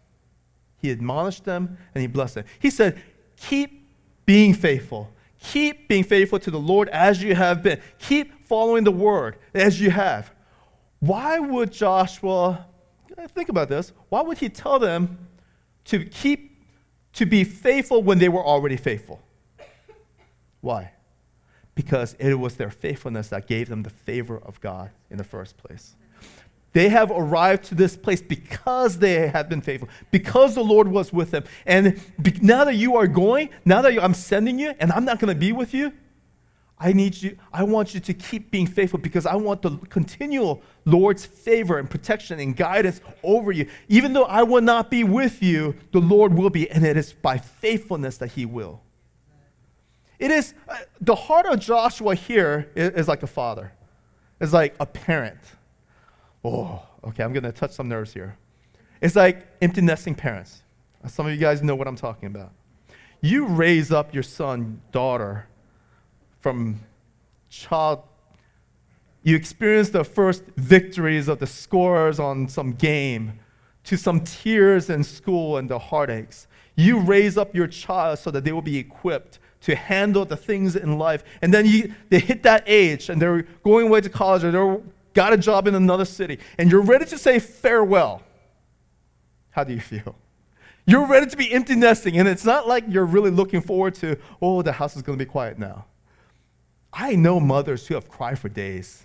He 0.79 0.91
admonished 0.91 1.45
them 1.45 1.77
and 1.95 2.01
he 2.01 2.07
blessed 2.07 2.37
them. 2.37 2.45
He 2.61 2.71
said, 2.71 2.99
Keep 3.37 3.91
being 4.25 4.55
faithful. 4.55 5.13
Keep 5.39 5.89
being 5.89 6.05
faithful 6.05 6.39
to 6.39 6.51
the 6.51 6.59
Lord 6.59 6.89
as 6.89 7.23
you 7.23 7.35
have 7.35 7.63
been. 7.63 7.79
Keep 7.99 8.47
following 8.47 8.85
the 8.85 8.91
word 8.91 9.37
as 9.53 9.83
you 9.83 9.91
have. 9.91 10.33
Why 11.01 11.39
would 11.39 11.73
Joshua, 11.73 12.67
think 13.35 13.51
about 13.51 13.69
this, 13.69 13.93
why 14.09 14.23
would 14.23 14.39
he 14.39 14.49
tell 14.49 14.79
them 14.79 15.29
to 15.85 16.07
keep, 16.07 16.65
to 17.13 17.27
be 17.27 17.45
faithful 17.45 18.03
when 18.03 18.19
they 18.19 18.31
were 18.31 18.43
already 18.43 18.79
faithful? 18.79 19.21
Why? 20.61 20.93
Because 21.75 22.15
it 22.19 22.35
was 22.35 22.57
their 22.57 22.71
faithfulness 22.71 23.29
that 23.29 23.47
gave 23.47 23.69
them 23.69 23.83
the 23.83 23.91
favor 23.91 24.39
of 24.39 24.61
God 24.61 24.91
in 25.11 25.17
the 25.17 25.25
first 25.25 25.57
place. 25.57 25.97
They 26.73 26.89
have 26.89 27.11
arrived 27.11 27.65
to 27.65 27.75
this 27.75 27.97
place 27.97 28.23
because 28.23 28.99
they 28.99 29.29
have 29.29 29.49
been 29.49 29.61
faithful, 29.61 29.89
because 30.11 30.55
the 30.55 30.63
Lord 30.63 30.87
was 30.87 31.13
with 31.13 31.33
them. 31.33 31.45
And 31.67 32.01
now 32.43 32.65
that 32.65 32.77
you 32.77 32.97
are 32.97 33.09
going, 33.09 33.51
now 33.65 33.83
that 33.83 34.01
I'm 34.03 34.15
sending 34.15 34.59
you, 34.59 34.75
and 34.79 34.93
I'm 34.93 35.05
not 35.05 35.19
going 35.19 35.35
to 35.35 35.39
be 35.39 35.53
with 35.53 35.75
you, 35.75 35.93
I 36.83 36.95
need 36.95 37.21
you, 37.21 37.37
I 37.53 37.65
want 37.65 37.93
you 37.93 38.01
to 38.01 38.15
keep 38.15 38.51
being 38.51 38.67
faithful 38.67 39.01
because 39.01 39.27
I 39.27 39.35
want 39.37 39.61
the 39.61 39.77
continual 39.91 40.63
Lord's 40.87 41.27
favor 41.27 41.79
and 41.79 41.91
protection 41.91 42.41
and 42.41 42.57
guidance 42.57 43.03
over 43.23 43.53
you. 43.53 43.69
Even 43.89 44.15
though 44.15 44.25
I 44.25 44.45
will 44.45 44.63
not 44.63 44.91
be 44.91 45.05
with 45.05 45.43
you, 45.43 45.75
the 45.93 46.01
Lord 46.01 46.33
will 46.33 46.49
be, 46.49 46.71
and 46.71 46.87
it 46.87 46.97
is 46.97 47.13
by 47.13 47.37
faithfulness 47.37 48.17
that 48.19 48.29
He 48.29 48.47
will. 48.47 48.81
It 50.21 50.31
is, 50.31 50.55
uh, 50.69 50.77
the 51.01 51.15
heart 51.15 51.47
of 51.47 51.59
Joshua 51.59 52.15
here 52.15 52.71
is, 52.75 52.91
is 52.91 53.09
like 53.09 53.23
a 53.23 53.27
father, 53.27 53.73
it's 54.41 54.53
like 54.53 54.77
a 54.79 54.87
parent. 54.87 55.41
Oh, 56.45 56.83
okay, 57.05 57.25
I'm 57.25 57.33
going 57.33 57.43
to 57.43 57.53
touch 57.53 57.73
some 57.73 57.89
nerves 57.89 58.13
here. 58.13 58.37
It's 59.01 59.17
like 59.17 59.49
empty 59.61 59.81
nesting 59.81 60.15
parents. 60.15 60.63
Some 61.07 61.27
of 61.27 61.33
you 61.33 61.39
guys 61.39 61.63
know 61.63 61.75
what 61.75 61.89
I'm 61.89 61.97
talking 61.97 62.27
about. 62.27 62.53
You 63.23 63.47
raise 63.47 63.91
up 63.91 64.15
your 64.15 64.23
son, 64.23 64.81
daughter, 64.93 65.47
from 66.41 66.81
child, 67.49 68.03
you 69.23 69.37
experience 69.37 69.91
the 69.91 70.05
first 70.05 70.45
victories 70.57 71.29
of 71.29 71.39
the 71.39 71.47
scores 71.47 72.19
on 72.19 72.49
some 72.49 72.73
game, 72.73 73.39
to 73.85 73.97
some 73.97 74.21
tears 74.21 74.91
in 74.91 75.05
school 75.05 75.57
and 75.57 75.69
the 75.69 75.79
heartaches. 75.79 76.47
You 76.77 77.01
raise 77.01 77.37
up 77.37 77.55
your 77.55 77.67
child 77.67 78.19
so 78.19 78.31
that 78.31 78.45
they 78.45 78.53
will 78.53 78.63
be 78.63 78.79
equipped 78.79 79.39
to 79.63 79.75
handle 79.75 80.25
the 80.25 80.37
things 80.37 80.77
in 80.77 80.99
life. 80.99 81.23
And 81.43 81.53
then 81.53 81.67
you, 81.67 81.95
they 82.09 82.21
hit 82.21 82.43
that 82.45 82.65
age 82.67 83.09
and 83.09 83.21
they're 83.21 83.43
going 83.63 83.89
away 83.89 84.01
to 84.01 84.09
college 84.09 84.45
or 84.45 84.51
they're 84.51 84.81
got 85.15 85.33
a 85.33 85.37
job 85.37 85.67
in 85.67 85.75
another 85.75 86.05
city, 86.05 86.39
and 86.59 86.71
you're 86.71 86.81
ready 86.81 87.05
to 87.05 87.19
say 87.19 87.39
farewell. 87.39 88.23
How 89.51 89.65
do 89.65 89.73
you 89.73 89.81
feel? 89.81 90.17
You're 90.87 91.07
ready 91.07 91.27
to 91.27 91.37
be 91.37 91.53
empty 91.53 91.75
nesting, 91.75 92.19
and 92.19 92.29
it's 92.29 92.45
not 92.45 92.67
like 92.67 92.85
you're 92.89 93.07
really 93.07 93.31
looking 93.31 93.61
forward 93.61 93.95
to, 93.97 94.17
oh, 94.41 94.63
the 94.63 94.73
house 94.73 94.97
is 94.97 95.03
going 95.03 95.19
to 95.19 95.25
be 95.25 95.29
quiet 95.29 95.59
now. 95.59 95.87
I 96.93 97.15
know 97.15 97.39
mothers 97.39 97.87
who 97.87 97.95
have 97.95 98.09
cried 98.09 98.39
for 98.39 98.49
days 98.49 99.05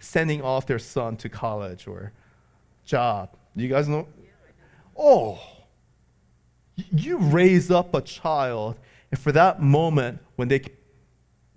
sending 0.00 0.42
off 0.42 0.66
their 0.66 0.78
son 0.78 1.16
to 1.16 1.28
college 1.28 1.86
or 1.86 2.12
job. 2.84 3.30
You 3.56 3.68
guys 3.68 3.88
know? 3.88 4.06
Oh, 4.96 5.40
you 6.92 7.18
raise 7.18 7.70
up 7.70 7.94
a 7.94 8.00
child, 8.00 8.76
and 9.10 9.20
for 9.20 9.32
that 9.32 9.62
moment 9.62 10.20
when 10.36 10.48
they, 10.48 10.60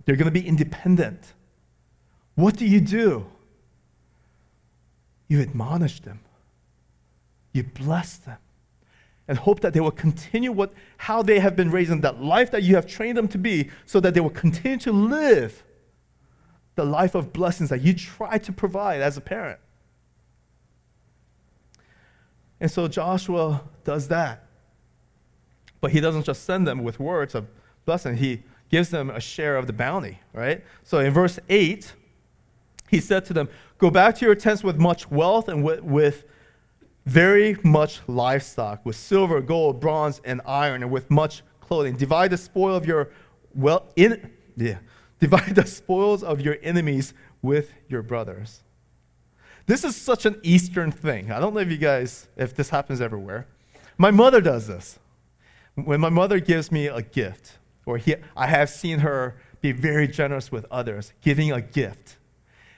they're 0.04 0.16
going 0.16 0.26
to 0.26 0.30
be 0.30 0.46
independent, 0.46 1.34
what 2.34 2.56
do 2.56 2.66
you 2.66 2.80
do? 2.80 3.26
You 5.28 5.40
admonish 5.40 6.00
them, 6.00 6.20
you 7.52 7.62
bless 7.62 8.16
them, 8.16 8.38
and 9.28 9.38
hope 9.38 9.60
that 9.60 9.72
they 9.72 9.80
will 9.80 9.90
continue 9.90 10.52
what, 10.52 10.72
how 10.98 11.22
they 11.22 11.38
have 11.38 11.56
been 11.56 11.70
raised 11.70 11.90
in 11.90 12.00
that 12.02 12.22
life 12.22 12.50
that 12.50 12.62
you 12.62 12.74
have 12.74 12.86
trained 12.86 13.16
them 13.16 13.28
to 13.28 13.38
be, 13.38 13.70
so 13.86 14.00
that 14.00 14.14
they 14.14 14.20
will 14.20 14.30
continue 14.30 14.78
to 14.78 14.92
live 14.92 15.64
the 16.74 16.84
life 16.84 17.14
of 17.14 17.32
blessings 17.32 17.68
that 17.70 17.82
you 17.82 17.94
try 17.94 18.38
to 18.38 18.52
provide 18.52 19.00
as 19.00 19.16
a 19.16 19.20
parent. 19.20 19.58
And 22.60 22.70
so 22.70 22.88
Joshua 22.88 23.62
does 23.84 24.08
that. 24.08 24.46
But 25.82 25.90
he 25.90 26.00
doesn't 26.00 26.22
just 26.22 26.44
send 26.44 26.66
them 26.66 26.82
with 26.82 26.98
words 26.98 27.34
of 27.34 27.48
blessing, 27.84 28.16
he 28.16 28.44
gives 28.70 28.88
them 28.88 29.10
a 29.10 29.20
share 29.20 29.56
of 29.58 29.66
the 29.66 29.72
bounty, 29.74 30.20
right? 30.32 30.64
So 30.84 31.00
in 31.00 31.12
verse 31.12 31.38
8, 31.50 31.92
he 32.88 33.00
said 33.00 33.26
to 33.26 33.34
them, 33.34 33.50
Go 33.76 33.90
back 33.90 34.14
to 34.16 34.24
your 34.24 34.34
tents 34.34 34.64
with 34.64 34.78
much 34.78 35.10
wealth 35.10 35.48
and 35.48 35.62
with, 35.62 35.82
with 35.82 36.24
very 37.04 37.58
much 37.64 38.00
livestock, 38.06 38.86
with 38.86 38.96
silver, 38.96 39.40
gold, 39.40 39.80
bronze, 39.80 40.20
and 40.24 40.40
iron, 40.46 40.82
and 40.82 40.92
with 40.92 41.10
much 41.10 41.42
clothing. 41.60 41.96
Divide 41.96 42.30
the 42.30 42.38
spoil 42.38 42.76
of 42.76 42.86
your 42.86 43.10
well 43.54 43.88
in 43.96 44.30
yeah. 44.56 44.78
Divide 45.18 45.54
the 45.54 45.66
spoils 45.66 46.22
of 46.22 46.40
your 46.40 46.58
enemies 46.62 47.12
with 47.42 47.72
your 47.88 48.02
brothers. 48.02 48.62
This 49.66 49.84
is 49.84 49.96
such 49.96 50.26
an 50.26 50.40
Eastern 50.42 50.90
thing. 50.92 51.30
I 51.30 51.40
don't 51.40 51.54
know 51.54 51.60
if 51.60 51.70
you 51.70 51.76
guys, 51.76 52.28
if 52.36 52.54
this 52.54 52.70
happens 52.70 53.00
everywhere. 53.00 53.46
My 53.98 54.10
mother 54.10 54.40
does 54.40 54.66
this. 54.66 54.98
When 55.74 56.00
my 56.00 56.10
mother 56.10 56.40
gives 56.40 56.70
me 56.70 56.86
a 56.86 57.02
gift, 57.02 57.58
or 57.86 57.98
he, 57.98 58.16
I 58.36 58.46
have 58.46 58.70
seen 58.70 59.00
her 59.00 59.36
be 59.60 59.72
very 59.72 60.06
generous 60.08 60.52
with 60.52 60.66
others, 60.70 61.12
giving 61.20 61.52
a 61.52 61.60
gift. 61.60 62.16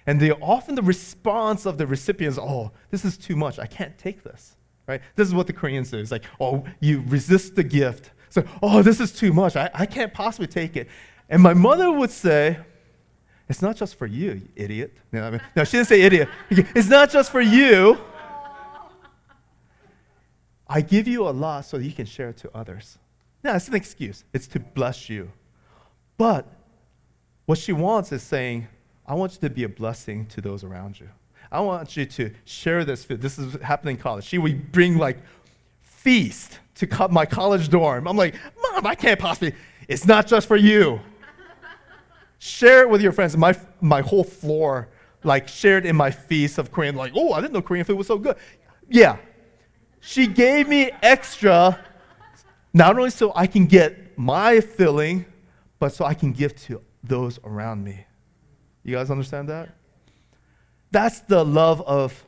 And 0.06 0.20
the, 0.20 0.32
often 0.36 0.74
the 0.74 0.82
response 0.82 1.66
of 1.66 1.78
the 1.78 1.86
recipient 1.86 2.32
is, 2.32 2.38
oh, 2.38 2.70
this 2.90 3.04
is 3.04 3.16
too 3.16 3.36
much. 3.36 3.58
I 3.58 3.66
can't 3.66 3.96
take 3.98 4.22
this. 4.22 4.56
Right? 4.86 5.00
This 5.16 5.26
is 5.26 5.34
what 5.34 5.46
the 5.46 5.52
Koreans 5.54 5.90
do. 5.90 5.98
It's 5.98 6.10
like, 6.10 6.24
oh, 6.38 6.64
you 6.78 7.02
resist 7.06 7.56
the 7.56 7.64
gift. 7.64 8.10
So, 8.28 8.44
oh, 8.62 8.82
this 8.82 9.00
is 9.00 9.12
too 9.12 9.32
much. 9.32 9.56
I, 9.56 9.70
I 9.72 9.86
can't 9.86 10.12
possibly 10.12 10.46
take 10.46 10.76
it. 10.76 10.88
And 11.30 11.42
my 11.42 11.54
mother 11.54 11.90
would 11.90 12.10
say, 12.10 12.58
It's 13.48 13.62
not 13.62 13.76
just 13.76 13.96
for 13.96 14.06
you, 14.06 14.32
you 14.32 14.48
idiot. 14.56 14.94
No, 15.12 15.22
I 15.22 15.30
mean, 15.30 15.40
no, 15.56 15.64
she 15.64 15.78
didn't 15.78 15.88
say 15.88 16.02
idiot. 16.02 16.28
It's 16.50 16.88
not 16.88 17.10
just 17.10 17.30
for 17.30 17.40
you. 17.40 17.98
I 20.68 20.80
give 20.80 21.06
you 21.06 21.28
a 21.28 21.30
lot 21.30 21.64
so 21.64 21.78
that 21.78 21.84
you 21.84 21.92
can 21.92 22.06
share 22.06 22.30
it 22.30 22.36
to 22.38 22.50
others. 22.56 22.98
No, 23.42 23.54
it's 23.54 23.68
an 23.68 23.74
excuse. 23.74 24.24
It's 24.32 24.46
to 24.48 24.60
bless 24.60 25.10
you. 25.10 25.30
But 26.16 26.46
what 27.46 27.58
she 27.58 27.72
wants 27.72 28.12
is 28.12 28.22
saying, 28.22 28.68
I 29.06 29.14
want 29.14 29.34
you 29.34 29.40
to 29.40 29.50
be 29.50 29.64
a 29.64 29.68
blessing 29.68 30.26
to 30.26 30.40
those 30.40 30.64
around 30.64 30.98
you. 30.98 31.08
I 31.52 31.60
want 31.60 31.96
you 31.96 32.06
to 32.06 32.30
share 32.44 32.84
this. 32.84 33.04
This 33.04 33.38
is 33.38 33.60
happening 33.60 33.96
in 33.96 34.02
college. 34.02 34.24
She 34.24 34.38
would 34.38 34.72
bring 34.72 34.96
like 34.96 35.18
feast 35.82 36.58
to 36.76 36.86
cut 36.86 37.12
my 37.12 37.26
college 37.26 37.68
dorm. 37.68 38.08
I'm 38.08 38.16
like, 38.16 38.34
Mom, 38.62 38.86
I 38.86 38.94
can't 38.94 39.20
possibly. 39.20 39.54
It's 39.88 40.06
not 40.06 40.26
just 40.26 40.48
for 40.48 40.56
you. 40.56 41.00
Share 42.38 42.82
it 42.82 42.90
with 42.90 43.00
your 43.02 43.12
friends. 43.12 43.36
My, 43.36 43.54
my 43.80 44.00
whole 44.00 44.24
floor, 44.24 44.88
like, 45.22 45.46
shared 45.46 45.86
in 45.86 45.94
my 45.94 46.10
feast 46.10 46.58
of 46.58 46.72
Korean, 46.72 46.94
like, 46.94 47.12
oh, 47.14 47.32
I 47.32 47.40
didn't 47.40 47.52
know 47.52 47.62
Korean 47.62 47.84
food 47.84 47.96
was 47.96 48.06
so 48.06 48.18
good. 48.18 48.36
Yeah. 48.88 49.18
She 50.06 50.26
gave 50.26 50.68
me 50.68 50.90
extra, 51.02 51.82
not 52.74 52.98
only 52.98 53.08
so 53.08 53.32
I 53.34 53.46
can 53.46 53.64
get 53.64 54.18
my 54.18 54.60
filling, 54.60 55.24
but 55.78 55.94
so 55.94 56.04
I 56.04 56.12
can 56.12 56.32
give 56.32 56.54
to 56.66 56.82
those 57.02 57.38
around 57.42 57.82
me. 57.82 58.04
You 58.82 58.94
guys 58.94 59.10
understand 59.10 59.48
that? 59.48 59.74
That's 60.90 61.20
the 61.20 61.42
love 61.42 61.80
of 61.80 62.22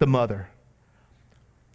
the 0.00 0.08
mother. 0.08 0.48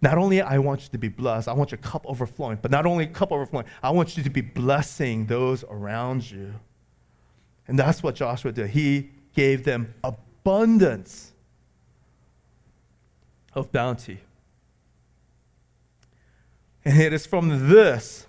Not 0.02 0.18
only 0.18 0.42
I 0.42 0.58
want 0.58 0.82
you 0.82 0.88
to 0.90 0.98
be 0.98 1.08
blessed, 1.08 1.48
I 1.48 1.54
want 1.54 1.70
your 1.70 1.78
cup 1.78 2.04
overflowing, 2.04 2.58
but 2.60 2.70
not 2.70 2.84
only 2.84 3.06
cup 3.06 3.32
overflowing, 3.32 3.66
I 3.82 3.90
want 3.90 4.18
you 4.18 4.22
to 4.22 4.30
be 4.30 4.42
blessing 4.42 5.24
those 5.24 5.64
around 5.64 6.30
you. 6.30 6.52
And 7.66 7.78
that's 7.78 8.02
what 8.02 8.16
Joshua 8.16 8.52
did. 8.52 8.68
He 8.68 9.10
gave 9.34 9.64
them 9.64 9.94
abundance 10.04 11.32
of 13.54 13.72
bounty. 13.72 14.20
And 16.90 17.00
it 17.00 17.12
is 17.12 17.24
from 17.24 17.68
this 17.68 18.26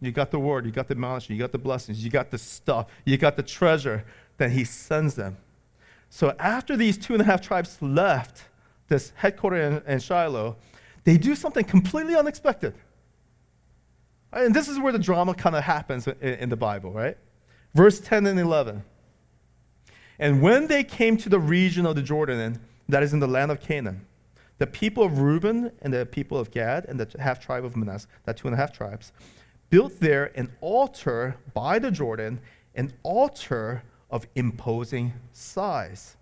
you 0.00 0.12
got 0.12 0.30
the 0.30 0.38
word, 0.38 0.64
you 0.64 0.72
got 0.72 0.88
the 0.88 0.94
knowledge, 0.94 1.28
you 1.28 1.36
got 1.36 1.52
the 1.52 1.58
blessings, 1.58 2.02
you 2.02 2.08
got 2.08 2.30
the 2.30 2.38
stuff, 2.38 2.86
you 3.04 3.18
got 3.18 3.36
the 3.36 3.42
treasure 3.42 4.02
that 4.38 4.50
he 4.50 4.64
sends 4.64 5.14
them. 5.14 5.36
So 6.08 6.34
after 6.38 6.74
these 6.74 6.96
two 6.96 7.12
and 7.12 7.20
a 7.20 7.24
half 7.26 7.42
tribes 7.42 7.76
left 7.82 8.44
this 8.86 9.12
headquarters 9.16 9.82
in, 9.86 9.92
in 9.92 9.98
Shiloh, 9.98 10.56
they 11.04 11.18
do 11.18 11.34
something 11.34 11.66
completely 11.66 12.16
unexpected. 12.16 12.72
And 14.32 14.54
this 14.54 14.68
is 14.68 14.78
where 14.78 14.92
the 14.92 14.98
drama 14.98 15.34
kind 15.34 15.54
of 15.54 15.64
happens 15.64 16.06
in, 16.06 16.16
in 16.22 16.48
the 16.48 16.56
Bible, 16.56 16.92
right? 16.92 17.18
Verse 17.74 18.00
10 18.00 18.26
and 18.26 18.40
11. 18.40 18.82
And 20.18 20.40
when 20.40 20.66
they 20.66 20.82
came 20.82 21.18
to 21.18 21.28
the 21.28 21.40
region 21.40 21.84
of 21.84 21.94
the 21.94 22.02
Jordan, 22.02 22.58
that 22.88 23.02
is 23.02 23.12
in 23.12 23.20
the 23.20 23.28
land 23.28 23.50
of 23.50 23.60
Canaan, 23.60 24.06
the 24.58 24.66
people 24.66 25.04
of 25.04 25.20
Reuben 25.20 25.70
and 25.82 25.92
the 25.92 26.04
people 26.04 26.38
of 26.38 26.50
Gad 26.50 26.84
and 26.86 26.98
the 26.98 27.20
half 27.20 27.40
tribe 27.40 27.64
of 27.64 27.76
Manasseh, 27.76 28.08
that 28.24 28.36
two 28.36 28.48
and 28.48 28.54
a 28.54 28.56
half 28.56 28.72
tribes, 28.72 29.12
built 29.70 30.00
there 30.00 30.32
an 30.34 30.50
altar 30.60 31.36
by 31.54 31.78
the 31.78 31.90
Jordan, 31.90 32.40
an 32.74 32.92
altar 33.02 33.82
of 34.10 34.26
imposing 34.34 35.12
size. 35.32 36.16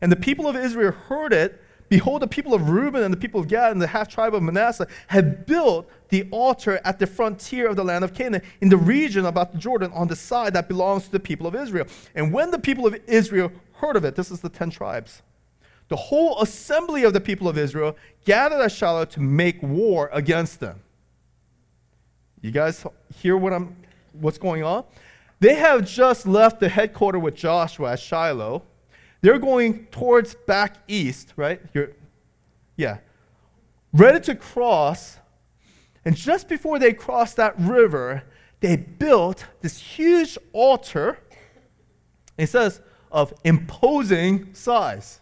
And 0.00 0.10
the 0.10 0.16
people 0.16 0.48
of 0.48 0.56
Israel 0.56 0.92
heard 0.92 1.32
it. 1.32 1.60
Behold, 1.88 2.22
the 2.22 2.26
people 2.26 2.54
of 2.54 2.70
Reuben 2.70 3.02
and 3.02 3.12
the 3.12 3.18
people 3.18 3.38
of 3.38 3.48
Gad 3.48 3.72
and 3.72 3.80
the 3.80 3.86
half 3.86 4.08
tribe 4.08 4.34
of 4.34 4.42
Manasseh 4.42 4.86
had 5.08 5.44
built 5.44 5.88
the 6.08 6.26
altar 6.30 6.80
at 6.84 6.98
the 6.98 7.06
frontier 7.06 7.68
of 7.68 7.76
the 7.76 7.84
land 7.84 8.02
of 8.02 8.14
Canaan 8.14 8.42
in 8.60 8.70
the 8.70 8.78
region 8.78 9.26
about 9.26 9.52
the 9.52 9.58
Jordan 9.58 9.92
on 9.92 10.08
the 10.08 10.16
side 10.16 10.54
that 10.54 10.68
belongs 10.68 11.04
to 11.04 11.12
the 11.12 11.20
people 11.20 11.46
of 11.46 11.54
Israel. 11.54 11.86
And 12.14 12.32
when 12.32 12.50
the 12.50 12.58
people 12.58 12.86
of 12.86 12.98
Israel 13.06 13.52
heard 13.74 13.96
of 13.96 14.04
it, 14.04 14.16
this 14.16 14.30
is 14.30 14.40
the 14.40 14.48
10 14.48 14.70
tribes, 14.70 15.22
the 15.92 15.96
whole 15.96 16.40
assembly 16.40 17.04
of 17.04 17.12
the 17.12 17.20
people 17.20 17.50
of 17.50 17.58
Israel 17.58 17.94
gathered 18.24 18.62
at 18.62 18.72
Shiloh 18.72 19.04
to 19.04 19.20
make 19.20 19.62
war 19.62 20.08
against 20.14 20.58
them. 20.58 20.80
You 22.40 22.50
guys 22.50 22.86
hear 23.16 23.36
what 23.36 23.52
I'm, 23.52 23.76
what's 24.12 24.38
going 24.38 24.62
on? 24.62 24.84
They 25.40 25.54
have 25.56 25.86
just 25.86 26.26
left 26.26 26.60
the 26.60 26.70
headquarters 26.70 27.20
with 27.20 27.34
Joshua 27.34 27.92
at 27.92 28.00
Shiloh. 28.00 28.62
They're 29.20 29.38
going 29.38 29.84
towards 29.88 30.34
back 30.34 30.76
east, 30.88 31.34
right? 31.36 31.60
You're, 31.74 31.90
yeah. 32.78 32.96
Ready 33.92 34.20
to 34.20 34.34
cross. 34.34 35.18
And 36.06 36.16
just 36.16 36.48
before 36.48 36.78
they 36.78 36.94
cross 36.94 37.34
that 37.34 37.54
river, 37.58 38.22
they 38.60 38.76
built 38.76 39.44
this 39.60 39.76
huge 39.76 40.38
altar. 40.54 41.18
It 42.38 42.46
says 42.46 42.80
of 43.10 43.34
imposing 43.44 44.54
size. 44.54 45.18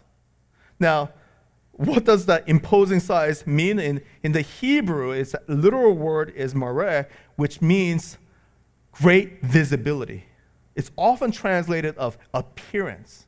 Now, 0.81 1.11
what 1.71 2.03
does 2.03 2.25
that 2.25 2.49
imposing 2.49 2.99
size 2.99 3.47
mean? 3.47 3.79
In, 3.79 4.01
in 4.23 4.33
the 4.33 4.41
Hebrew, 4.41 5.11
its 5.11 5.35
literal 5.47 5.93
word 5.93 6.33
is 6.35 6.53
mareh, 6.53 7.07
which 7.37 7.61
means 7.61 8.17
great 8.91 9.41
visibility. 9.41 10.25
It's 10.75 10.91
often 10.97 11.31
translated 11.31 11.95
of 11.97 12.17
appearance. 12.33 13.25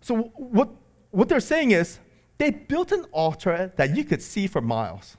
So 0.00 0.32
what, 0.36 0.70
what 1.10 1.28
they're 1.28 1.40
saying 1.40 1.72
is 1.72 1.98
they 2.38 2.50
built 2.50 2.92
an 2.92 3.04
altar 3.12 3.72
that 3.76 3.96
you 3.96 4.04
could 4.04 4.22
see 4.22 4.46
for 4.46 4.60
miles. 4.60 5.16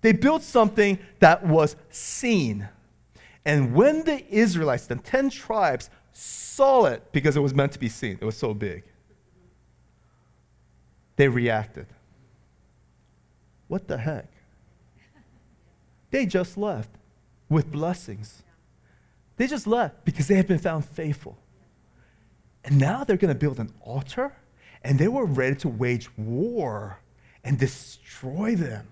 They 0.00 0.12
built 0.12 0.42
something 0.42 0.98
that 1.20 1.46
was 1.46 1.76
seen. 1.88 2.68
And 3.44 3.74
when 3.74 4.04
the 4.04 4.26
Israelites, 4.28 4.86
the 4.86 4.96
10 4.96 5.30
tribes, 5.30 5.88
saw 6.12 6.86
it 6.86 7.12
because 7.12 7.36
it 7.36 7.40
was 7.40 7.54
meant 7.54 7.72
to 7.72 7.78
be 7.78 7.88
seen, 7.88 8.18
it 8.20 8.24
was 8.24 8.36
so 8.36 8.54
big, 8.54 8.84
they 11.16 11.28
reacted. 11.28 11.86
What 13.68 13.88
the 13.88 13.98
heck? 13.98 14.28
They 16.10 16.26
just 16.26 16.56
left 16.56 16.90
with 17.48 17.70
blessings. 17.72 18.42
They 19.36 19.46
just 19.46 19.66
left 19.66 20.04
because 20.04 20.28
they 20.28 20.36
had 20.36 20.46
been 20.46 20.58
found 20.58 20.84
faithful. 20.84 21.36
And 22.64 22.78
now 22.78 23.04
they're 23.04 23.16
going 23.16 23.32
to 23.32 23.38
build 23.38 23.60
an 23.60 23.72
altar, 23.80 24.34
and 24.82 24.98
they 24.98 25.08
were 25.08 25.24
ready 25.24 25.56
to 25.56 25.68
wage 25.68 26.08
war 26.16 27.00
and 27.44 27.58
destroy 27.58 28.56
them. 28.56 28.88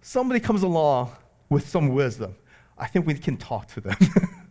Somebody 0.00 0.40
comes 0.40 0.62
along 0.62 1.12
with 1.48 1.68
some 1.68 1.88
wisdom. 1.88 2.34
I 2.78 2.86
think 2.86 3.06
we 3.06 3.14
can 3.14 3.36
talk 3.36 3.68
to 3.68 3.80
them. 3.80 3.96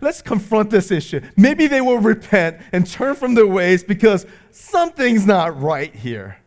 Let's 0.00 0.22
confront 0.22 0.70
this 0.70 0.90
issue. 0.90 1.20
Maybe 1.36 1.66
they 1.66 1.80
will 1.80 1.98
repent 1.98 2.58
and 2.72 2.86
turn 2.86 3.14
from 3.14 3.34
their 3.34 3.46
ways 3.46 3.82
because 3.84 4.26
something's 4.50 5.26
not 5.26 5.60
right 5.60 5.94
here. 5.94 6.38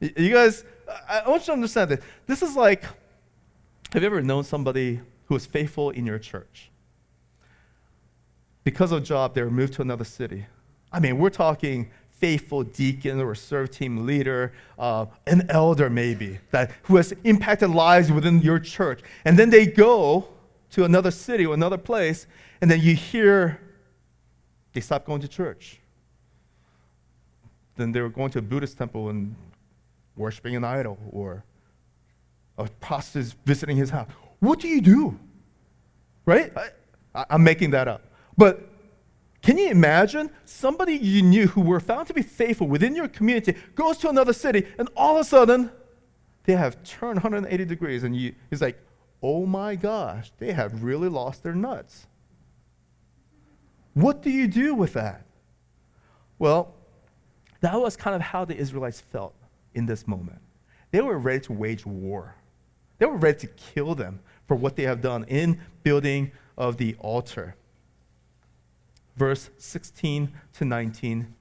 You 0.00 0.32
guys, 0.32 0.64
I 1.08 1.28
want 1.28 1.42
you 1.42 1.46
to 1.46 1.52
understand 1.52 1.90
that 1.90 2.00
this 2.26 2.42
is 2.42 2.56
like 2.56 2.84
have 3.92 4.02
you 4.02 4.06
ever 4.06 4.22
known 4.22 4.42
somebody 4.42 5.02
who 5.26 5.34
was 5.34 5.44
faithful 5.44 5.90
in 5.90 6.06
your 6.06 6.18
church? 6.18 6.70
Because 8.64 8.90
of 8.90 9.02
a 9.02 9.04
job, 9.04 9.34
they 9.34 9.42
were 9.42 9.50
moved 9.50 9.74
to 9.74 9.82
another 9.82 10.04
city. 10.04 10.46
I 10.90 10.98
mean, 10.98 11.18
we're 11.18 11.28
talking 11.28 11.90
faithful 12.10 12.62
deacon 12.62 13.20
or 13.20 13.34
serve 13.34 13.70
team 13.70 14.06
leader, 14.06 14.54
uh, 14.78 15.04
an 15.26 15.44
elder 15.50 15.90
maybe, 15.90 16.38
that 16.52 16.70
who 16.84 16.96
has 16.96 17.12
impacted 17.24 17.68
lives 17.68 18.10
within 18.10 18.40
your 18.40 18.58
church. 18.58 19.02
And 19.26 19.38
then 19.38 19.50
they 19.50 19.66
go 19.66 20.28
to 20.70 20.84
another 20.84 21.10
city 21.10 21.44
or 21.44 21.52
another 21.52 21.76
place, 21.76 22.26
and 22.62 22.70
then 22.70 22.80
you 22.80 22.94
hear 22.94 23.60
they 24.72 24.80
stop 24.80 25.04
going 25.04 25.20
to 25.20 25.28
church. 25.28 25.80
Then 27.76 27.90
they 27.90 28.00
were 28.00 28.08
going 28.08 28.30
to 28.30 28.38
a 28.38 28.42
Buddhist 28.42 28.78
temple 28.78 29.10
and 29.10 29.34
worshiping 30.16 30.54
an 30.54 30.64
idol, 30.64 30.98
or 31.10 31.44
a 32.56 32.68
prostitute 32.80 33.34
visiting 33.44 33.76
his 33.76 33.90
house. 33.90 34.08
What 34.38 34.60
do 34.60 34.68
you 34.68 34.80
do? 34.80 35.18
Right? 36.24 36.52
I, 37.14 37.24
I'm 37.28 37.42
making 37.42 37.70
that 37.70 37.88
up. 37.88 38.02
But 38.38 38.68
can 39.42 39.58
you 39.58 39.68
imagine 39.68 40.30
somebody 40.44 40.94
you 40.94 41.22
knew 41.22 41.48
who 41.48 41.62
were 41.62 41.80
found 41.80 42.06
to 42.08 42.14
be 42.14 42.22
faithful 42.22 42.68
within 42.68 42.94
your 42.94 43.08
community 43.08 43.56
goes 43.74 43.96
to 43.98 44.08
another 44.08 44.32
city 44.32 44.66
and 44.78 44.88
all 44.96 45.16
of 45.16 45.22
a 45.22 45.24
sudden 45.24 45.70
they 46.44 46.52
have 46.52 46.82
turned 46.84 47.16
180 47.16 47.64
degrees 47.64 48.04
and 48.04 48.14
you, 48.14 48.34
it's 48.50 48.62
like, 48.62 48.78
oh 49.20 49.46
my 49.46 49.74
gosh, 49.74 50.30
they 50.38 50.52
have 50.52 50.84
really 50.84 51.08
lost 51.08 51.42
their 51.42 51.54
nuts. 51.54 52.06
What 53.94 54.22
do 54.22 54.30
you 54.30 54.48
do 54.48 54.74
with 54.74 54.94
that? 54.94 55.26
Well, 56.38 56.74
that 57.60 57.80
was 57.80 57.96
kind 57.96 58.16
of 58.16 58.22
how 58.22 58.44
the 58.44 58.56
Israelites 58.56 59.00
felt 59.00 59.34
in 59.74 59.86
this 59.86 60.06
moment. 60.08 60.40
They 60.90 61.00
were 61.00 61.18
ready 61.18 61.40
to 61.40 61.52
wage 61.52 61.86
war. 61.86 62.34
They 62.98 63.06
were 63.06 63.16
ready 63.16 63.38
to 63.40 63.46
kill 63.48 63.94
them 63.94 64.20
for 64.46 64.56
what 64.56 64.76
they 64.76 64.82
have 64.84 65.00
done 65.00 65.24
in 65.24 65.60
building 65.82 66.32
of 66.56 66.76
the 66.76 66.94
altar. 66.98 67.56
Verse 69.16 69.50
16 69.58 70.32
to 70.54 70.64
19. 70.64 71.34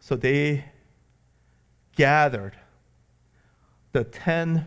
So 0.00 0.16
they 0.16 0.64
gathered 1.96 2.56
the 3.92 4.04
10 4.04 4.66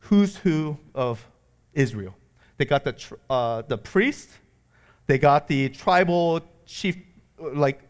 who's 0.00 0.36
who 0.36 0.76
of 0.94 1.26
Israel. 1.72 2.14
They 2.60 2.66
got 2.66 2.84
the, 2.84 2.94
uh, 3.30 3.62
the 3.62 3.78
priest, 3.78 4.28
they 5.06 5.16
got 5.16 5.48
the 5.48 5.70
tribal 5.70 6.42
chief, 6.66 6.98
like, 7.38 7.80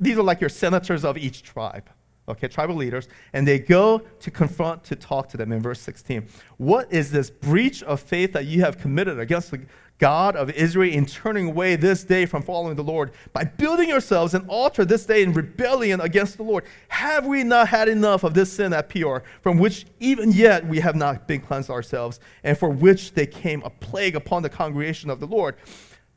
these 0.00 0.16
are 0.16 0.22
like 0.22 0.40
your 0.40 0.48
senators 0.48 1.04
of 1.04 1.18
each 1.18 1.42
tribe 1.42 1.90
okay, 2.30 2.48
tribal 2.48 2.76
leaders, 2.76 3.08
and 3.32 3.46
they 3.46 3.58
go 3.58 3.98
to 4.20 4.30
confront, 4.30 4.84
to 4.84 4.96
talk 4.96 5.28
to 5.28 5.36
them 5.36 5.52
in 5.52 5.60
verse 5.60 5.80
16. 5.80 6.26
What 6.56 6.90
is 6.92 7.10
this 7.10 7.28
breach 7.28 7.82
of 7.82 8.00
faith 8.00 8.32
that 8.32 8.46
you 8.46 8.60
have 8.60 8.78
committed 8.78 9.18
against 9.18 9.50
the 9.50 9.60
God 10.00 10.34
of 10.34 10.50
Israel 10.50 10.92
in 10.92 11.04
turning 11.04 11.48
away 11.48 11.76
this 11.76 12.02
day 12.04 12.24
from 12.26 12.42
following 12.42 12.74
the 12.74 12.82
Lord 12.82 13.12
by 13.32 13.44
building 13.44 13.90
yourselves 13.90 14.32
an 14.32 14.46
altar 14.48 14.84
this 14.84 15.04
day 15.04 15.22
in 15.22 15.34
rebellion 15.34 16.00
against 16.00 16.38
the 16.38 16.42
Lord? 16.42 16.64
Have 16.88 17.26
we 17.26 17.44
not 17.44 17.68
had 17.68 17.88
enough 17.88 18.24
of 18.24 18.32
this 18.32 18.52
sin 18.52 18.72
at 18.72 18.88
Peor, 18.88 19.22
from 19.42 19.58
which 19.58 19.86
even 20.00 20.32
yet 20.32 20.66
we 20.66 20.80
have 20.80 20.96
not 20.96 21.28
been 21.28 21.40
cleansed 21.40 21.70
ourselves, 21.70 22.18
and 22.42 22.56
for 22.56 22.70
which 22.70 23.12
they 23.12 23.26
came 23.26 23.62
a 23.62 23.70
plague 23.70 24.16
upon 24.16 24.42
the 24.42 24.48
congregation 24.48 25.10
of 25.10 25.20
the 25.20 25.26
Lord? 25.26 25.54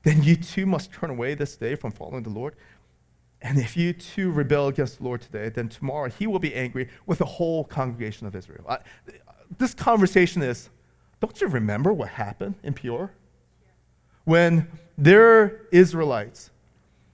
Then 0.03 0.23
you 0.23 0.37
too 0.37 0.65
must 0.65 0.91
turn 0.91 1.09
away 1.09 1.35
this 1.35 1.55
day 1.57 1.75
from 1.75 1.91
following 1.91 2.23
the 2.23 2.29
Lord. 2.29 2.55
And 3.41 3.59
if 3.59 3.75
you 3.75 3.91
too 3.91 4.31
rebel 4.31 4.69
against 4.69 4.99
the 4.99 5.03
Lord 5.03 5.21
today, 5.21 5.49
then 5.49 5.67
tomorrow 5.67 6.09
he 6.09 6.25
will 6.25 6.39
be 6.39 6.55
angry 6.55 6.87
with 7.05 7.17
the 7.17 7.25
whole 7.25 7.65
congregation 7.65 8.25
of 8.25 8.35
Israel. 8.35 8.63
I, 8.69 8.79
this 9.57 9.73
conversation 9.73 10.41
is 10.41 10.69
don't 11.19 11.39
you 11.39 11.47
remember 11.47 11.91
what 11.91 12.09
happened 12.09 12.55
in 12.63 12.73
Peor? 12.73 13.11
When 14.25 14.67
their 14.97 15.67
Israelites 15.71 16.49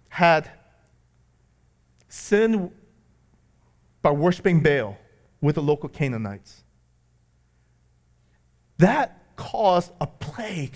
had 0.10 0.50
sinned 2.08 2.72
by 4.02 4.12
worshiping 4.12 4.62
Baal 4.62 4.98
with 5.42 5.56
the 5.56 5.62
local 5.62 5.90
Canaanites. 5.90 6.64
That 8.78 9.22
caused 9.36 9.92
a 10.02 10.08
plague 10.08 10.76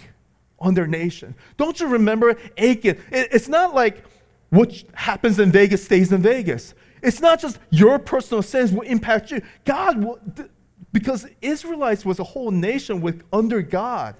on 0.59 0.73
their 0.73 0.87
nation. 0.87 1.35
Don't 1.57 1.79
you 1.79 1.87
remember 1.87 2.37
Achan? 2.57 2.97
It's 3.11 3.47
not 3.47 3.73
like 3.73 4.03
what 4.49 4.83
happens 4.93 5.39
in 5.39 5.51
Vegas 5.51 5.83
stays 5.83 6.11
in 6.11 6.21
Vegas. 6.21 6.73
It's 7.01 7.19
not 7.19 7.41
just 7.41 7.59
your 7.69 7.99
personal 7.99 8.41
sins 8.41 8.71
will 8.71 8.81
impact 8.81 9.31
you. 9.31 9.41
God, 9.65 10.49
because 10.93 11.27
Israelites 11.41 12.05
was 12.05 12.19
a 12.19 12.23
whole 12.23 12.51
nation 12.51 13.01
with 13.01 13.23
under 13.33 13.61
God. 13.61 14.15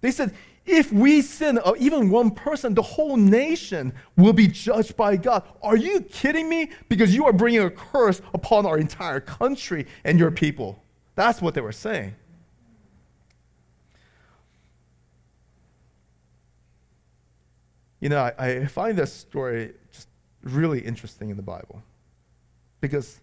They 0.00 0.10
said, 0.10 0.34
if 0.64 0.92
we 0.92 1.22
sin, 1.22 1.58
uh, 1.64 1.72
even 1.78 2.08
one 2.08 2.30
person, 2.30 2.74
the 2.74 2.82
whole 2.82 3.16
nation 3.16 3.92
will 4.16 4.32
be 4.32 4.46
judged 4.46 4.96
by 4.96 5.16
God. 5.16 5.42
Are 5.62 5.76
you 5.76 6.00
kidding 6.00 6.48
me? 6.48 6.70
Because 6.88 7.14
you 7.14 7.26
are 7.26 7.32
bringing 7.32 7.62
a 7.62 7.70
curse 7.70 8.22
upon 8.32 8.64
our 8.66 8.78
entire 8.78 9.20
country 9.20 9.86
and 10.04 10.18
your 10.18 10.30
people. 10.30 10.82
That's 11.14 11.42
what 11.42 11.54
they 11.54 11.60
were 11.60 11.72
saying. 11.72 12.14
You 18.00 18.08
know, 18.08 18.32
I, 18.38 18.46
I 18.46 18.66
find 18.66 18.96
this 18.96 19.12
story 19.12 19.72
just 19.92 20.08
really 20.42 20.80
interesting 20.80 21.30
in 21.30 21.36
the 21.36 21.42
Bible. 21.42 21.82
Because 22.80 23.20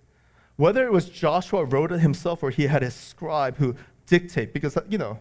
whether 0.55 0.85
it 0.85 0.91
was 0.91 1.09
Joshua 1.09 1.65
wrote 1.65 1.91
it 1.91 1.99
himself 1.99 2.43
or 2.43 2.49
he 2.49 2.67
had 2.67 2.83
a 2.83 2.91
scribe 2.91 3.57
who 3.57 3.75
dictate, 4.07 4.53
because, 4.53 4.77
you 4.89 4.97
know, 4.97 5.19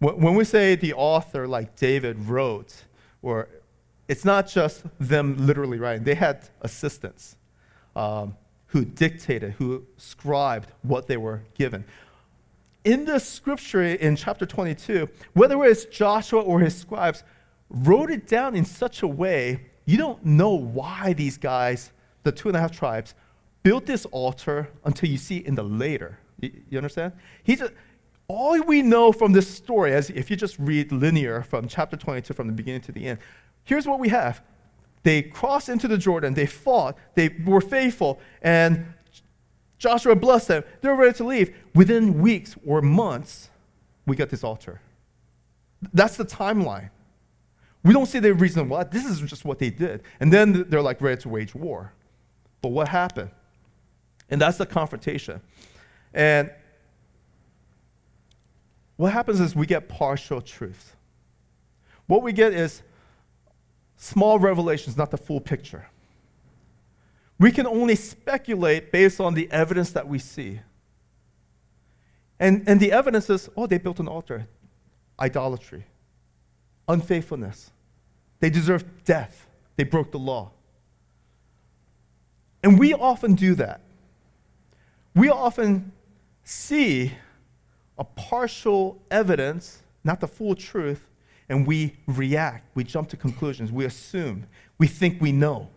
when 0.00 0.34
we 0.34 0.44
say 0.44 0.74
the 0.74 0.94
author, 0.94 1.46
like 1.46 1.76
David, 1.76 2.26
wrote, 2.26 2.84
or 3.22 3.48
it's 4.08 4.24
not 4.24 4.48
just 4.48 4.84
them 4.98 5.46
literally 5.46 5.78
writing, 5.78 6.04
they 6.04 6.14
had 6.14 6.48
assistants 6.62 7.36
um, 7.94 8.36
who 8.68 8.84
dictated, 8.84 9.52
who 9.52 9.84
scribed 9.96 10.72
what 10.82 11.06
they 11.06 11.16
were 11.16 11.42
given. 11.54 11.84
In 12.84 13.04
the 13.04 13.20
scripture 13.20 13.82
in 13.82 14.16
chapter 14.16 14.46
22, 14.46 15.08
whether 15.34 15.62
it's 15.64 15.84
Joshua 15.84 16.40
or 16.40 16.60
his 16.60 16.74
scribes, 16.74 17.22
wrote 17.68 18.10
it 18.10 18.26
down 18.26 18.56
in 18.56 18.64
such 18.64 19.02
a 19.02 19.06
way 19.06 19.60
you 19.84 19.96
don't 19.96 20.24
know 20.24 20.54
why 20.54 21.14
these 21.14 21.36
guys, 21.36 21.90
the 22.22 22.30
two 22.30 22.48
and 22.48 22.56
a 22.56 22.60
half 22.60 22.70
tribes, 22.70 23.14
built 23.62 23.86
this 23.86 24.06
altar 24.06 24.70
until 24.84 25.08
you 25.08 25.18
see 25.18 25.38
in 25.38 25.56
the 25.56 25.62
later. 25.62 26.18
You, 26.40 26.52
you 26.70 26.78
understand? 26.78 27.12
He 27.42 27.56
just, 27.56 27.72
all 28.30 28.60
we 28.62 28.82
know 28.82 29.12
from 29.12 29.32
this 29.32 29.48
story, 29.48 29.92
as 29.92 30.10
if 30.10 30.30
you 30.30 30.36
just 30.36 30.58
read 30.58 30.92
linear 30.92 31.42
from 31.42 31.66
chapter 31.66 31.96
22 31.96 32.32
from 32.32 32.46
the 32.46 32.52
beginning 32.52 32.80
to 32.82 32.92
the 32.92 33.06
end, 33.06 33.18
here's 33.64 33.86
what 33.86 33.98
we 33.98 34.08
have. 34.08 34.42
They 35.02 35.22
crossed 35.22 35.68
into 35.68 35.88
the 35.88 35.98
Jordan, 35.98 36.34
they 36.34 36.46
fought, 36.46 36.96
they 37.14 37.30
were 37.44 37.60
faithful, 37.60 38.20
and 38.42 38.86
Joshua 39.78 40.14
blessed 40.14 40.48
them. 40.48 40.64
They 40.80 40.88
were 40.90 40.96
ready 40.96 41.14
to 41.14 41.24
leave. 41.24 41.56
Within 41.74 42.20
weeks 42.20 42.54
or 42.66 42.82
months, 42.82 43.50
we 44.06 44.14
got 44.14 44.28
this 44.28 44.44
altar. 44.44 44.80
That's 45.94 46.16
the 46.16 46.24
timeline. 46.24 46.90
We 47.82 47.94
don't 47.94 48.06
see 48.06 48.18
the 48.18 48.34
reason 48.34 48.68
why. 48.68 48.84
This 48.84 49.06
is 49.06 49.20
just 49.20 49.46
what 49.46 49.58
they 49.58 49.70
did. 49.70 50.02
And 50.20 50.30
then 50.30 50.66
they're 50.68 50.82
like 50.82 51.00
ready 51.00 51.20
to 51.22 51.28
wage 51.30 51.54
war. 51.54 51.94
But 52.60 52.68
what 52.68 52.88
happened? 52.88 53.30
And 54.28 54.38
that's 54.38 54.58
the 54.58 54.66
confrontation. 54.66 55.40
And 56.12 56.50
what 59.00 59.12
happens 59.12 59.40
is 59.40 59.56
we 59.56 59.64
get 59.66 59.88
partial 59.88 60.42
truth. 60.42 60.94
What 62.06 62.22
we 62.22 62.32
get 62.32 62.52
is 62.52 62.82
small 63.96 64.38
revelations, 64.38 64.96
not 64.96 65.10
the 65.10 65.16
full 65.16 65.40
picture. 65.40 65.86
We 67.38 67.50
can 67.50 67.66
only 67.66 67.96
speculate 67.96 68.92
based 68.92 69.18
on 69.18 69.32
the 69.32 69.50
evidence 69.50 69.92
that 69.92 70.06
we 70.06 70.18
see. 70.18 70.60
And, 72.38 72.62
and 72.66 72.78
the 72.78 72.92
evidence 72.92 73.30
is 73.30 73.48
oh, 73.56 73.66
they 73.66 73.78
built 73.78 74.00
an 74.00 74.08
altar. 74.08 74.46
Idolatry 75.18 75.86
unfaithfulness. 76.90 77.70
They 78.40 78.50
deserve 78.50 78.84
death. 79.04 79.46
They 79.76 79.84
broke 79.84 80.10
the 80.10 80.18
law. 80.18 80.50
And 82.62 82.78
we 82.78 82.92
often 82.92 83.34
do 83.34 83.54
that. 83.54 83.80
We 85.14 85.30
often 85.30 85.92
see 86.44 87.12
a 88.00 88.04
partial 88.04 89.00
evidence, 89.10 89.82
not 90.02 90.18
the 90.20 90.26
full 90.26 90.54
truth, 90.56 91.06
and 91.50 91.66
we 91.66 91.96
react. 92.06 92.64
We 92.74 92.82
jump 92.82 93.10
to 93.10 93.16
conclusions. 93.16 93.70
We 93.70 93.84
assume. 93.84 94.46
We 94.78 94.86
think 94.86 95.20
we 95.20 95.30
know. 95.30 95.68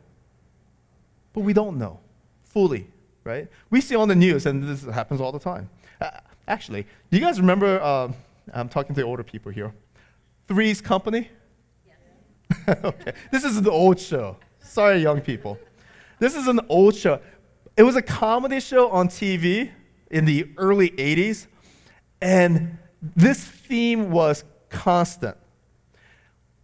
But 1.33 1.41
we 1.41 1.51
don't 1.51 1.77
know 1.77 1.99
fully, 2.43 2.87
right? 3.23 3.47
We 3.69 3.81
see 3.81 3.95
on 3.95 4.07
the 4.07 4.15
news, 4.15 4.45
and 4.45 4.63
this 4.63 4.85
happens 4.85 5.19
all 5.19 5.31
the 5.31 5.39
time. 5.39 5.69
Uh, 5.99 6.11
actually, 6.47 6.83
do 7.11 7.17
you 7.17 7.19
guys 7.19 7.39
remember? 7.39 7.81
Uh, 7.81 8.11
I'm 8.53 8.69
talking 8.69 8.95
to 8.95 9.01
the 9.01 9.05
older 9.05 9.23
people 9.23 9.51
here. 9.51 9.73
Three's 10.47 10.79
Company? 10.79 11.29
Yes. 11.85 12.77
okay. 12.83 13.13
This 13.31 13.43
is 13.43 13.61
the 13.61 13.71
old 13.71 13.99
show. 13.99 14.37
Sorry, 14.59 14.99
young 14.99 15.19
people. 15.19 15.57
This 16.19 16.35
is 16.35 16.47
an 16.47 16.61
old 16.69 16.95
show. 16.95 17.19
It 17.75 17.83
was 17.83 17.95
a 17.95 18.01
comedy 18.01 18.59
show 18.59 18.89
on 18.89 19.07
TV 19.07 19.71
in 20.11 20.25
the 20.25 20.47
early 20.57 20.91
80s, 20.91 21.47
and 22.23 22.77
this 23.01 23.43
theme 23.43 24.09
was 24.09 24.45
constant. 24.69 25.35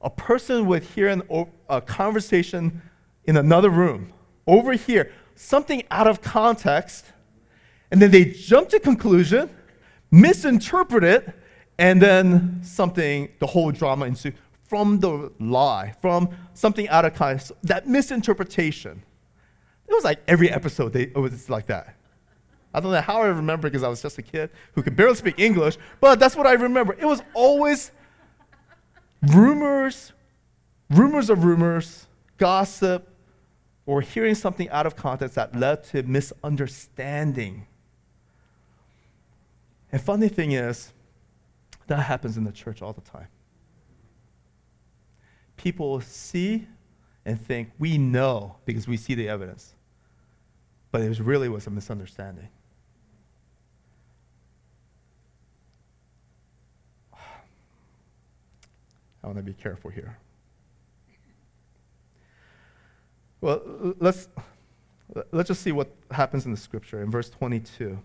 A 0.01 0.09
person 0.09 0.65
would 0.67 0.83
hear 0.83 1.09
an, 1.09 1.21
a 1.67 1.81
conversation 1.81 2.81
in 3.25 3.35
another 3.35 3.69
room, 3.69 4.13
over 4.47 4.71
here, 4.71 5.11
something 5.35 5.83
out 5.91 6.07
of 6.07 6.21
context, 6.21 7.05
and 7.91 8.01
then 8.01 8.09
they 8.09 8.23
jump 8.23 8.69
to 8.69 8.79
conclusion, 8.79 9.49
misinterpret 10.11 11.03
it, 11.03 11.29
and 11.77 12.01
then 12.01 12.61
something, 12.63 13.29
the 13.39 13.47
whole 13.47 13.71
drama 13.71 14.05
ensues 14.05 14.33
from 14.63 14.99
the 14.99 15.29
lie, 15.39 15.93
from 16.01 16.29
something 16.53 16.87
out 16.87 17.03
of 17.03 17.13
context, 17.13 17.51
that 17.63 17.85
misinterpretation. 17.85 19.03
It 19.87 19.93
was 19.93 20.05
like 20.05 20.19
every 20.25 20.49
episode, 20.49 20.93
they, 20.93 21.03
it 21.03 21.17
was 21.17 21.49
like 21.49 21.67
that. 21.67 21.95
I 22.73 22.79
don't 22.79 22.91
know 22.91 23.01
how 23.01 23.21
I 23.21 23.27
remember 23.27 23.67
because 23.67 23.83
I 23.83 23.87
was 23.87 24.01
just 24.01 24.17
a 24.17 24.21
kid 24.21 24.51
who 24.73 24.83
could 24.83 24.95
barely 24.95 25.15
speak 25.15 25.39
English, 25.39 25.77
but 25.99 26.19
that's 26.19 26.35
what 26.35 26.45
I 26.45 26.53
remember. 26.53 26.93
It 26.93 27.05
was 27.05 27.21
always 27.33 27.91
rumors, 29.21 30.13
rumors 30.89 31.29
of 31.29 31.43
rumors, 31.43 32.07
gossip, 32.37 33.07
or 33.85 34.01
hearing 34.01 34.35
something 34.35 34.69
out 34.69 34.85
of 34.85 34.95
context 34.95 35.35
that 35.35 35.55
led 35.55 35.83
to 35.85 36.03
misunderstanding. 36.03 37.65
And 39.91 39.99
funny 39.99 40.29
thing 40.29 40.51
is, 40.51 40.93
that 41.87 42.01
happens 42.01 42.37
in 42.37 42.43
the 42.43 42.51
church 42.51 42.83
all 42.83 42.93
the 42.93 43.01
time. 43.01 43.27
People 45.57 45.99
see 46.01 46.67
and 47.25 47.41
think 47.41 47.71
we 47.79 47.97
know 47.97 48.57
because 48.65 48.87
we 48.87 48.95
see 48.95 49.15
the 49.15 49.27
evidence. 49.27 49.73
But 50.91 51.01
it 51.01 51.09
was 51.09 51.19
really 51.19 51.49
was 51.49 51.65
a 51.65 51.71
misunderstanding. 51.71 52.49
I 59.23 59.27
want 59.27 59.37
to 59.37 59.43
be 59.43 59.53
careful 59.53 59.91
here. 59.91 60.17
Well, 63.41 63.61
let's, 63.99 64.27
let's 65.31 65.47
just 65.47 65.61
see 65.61 65.71
what 65.71 65.95
happens 66.11 66.45
in 66.45 66.51
the 66.51 66.57
scripture 66.57 67.01
in 67.01 67.09
verse 67.09 67.29
22 67.29 67.99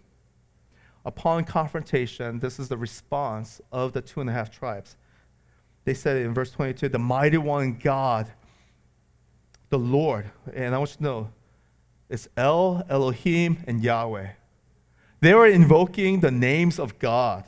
upon 1.05 1.45
confrontation, 1.45 2.39
this 2.39 2.59
is 2.59 2.69
the 2.69 2.77
response 2.77 3.61
of 3.73 3.93
the 3.93 4.01
two 4.01 4.21
and 4.21 4.31
a 4.31 4.33
half 4.33 4.51
tribes. 4.51 4.97
They 5.85 5.95
said 5.95 6.17
in 6.17 6.33
verse 6.33 6.51
22, 6.51 6.89
the 6.89 6.99
mighty 6.99 7.37
one 7.37 7.75
God, 7.75 8.31
the 9.69 9.79
Lord, 9.79 10.31
and 10.55 10.75
I 10.75 10.79
want 10.79 10.93
you 10.93 10.97
to 10.99 11.03
know, 11.03 11.31
It's 12.09 12.29
El, 12.37 12.85
Elohim, 12.89 13.63
and 13.67 13.83
Yahweh. 13.83 14.29
They 15.21 15.35
were 15.35 15.47
invoking 15.47 16.21
the 16.21 16.31
names 16.31 16.79
of 16.79 16.99
God, 16.99 17.45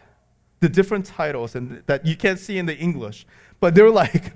the 0.60 0.68
different 0.68 1.06
titles 1.06 1.54
and 1.54 1.82
that 1.86 2.06
you 2.06 2.16
can't 2.16 2.38
see 2.38 2.58
in 2.58 2.66
the 2.66 2.76
English. 2.76 3.26
But 3.60 3.74
they're 3.74 3.90
like, 3.90 4.32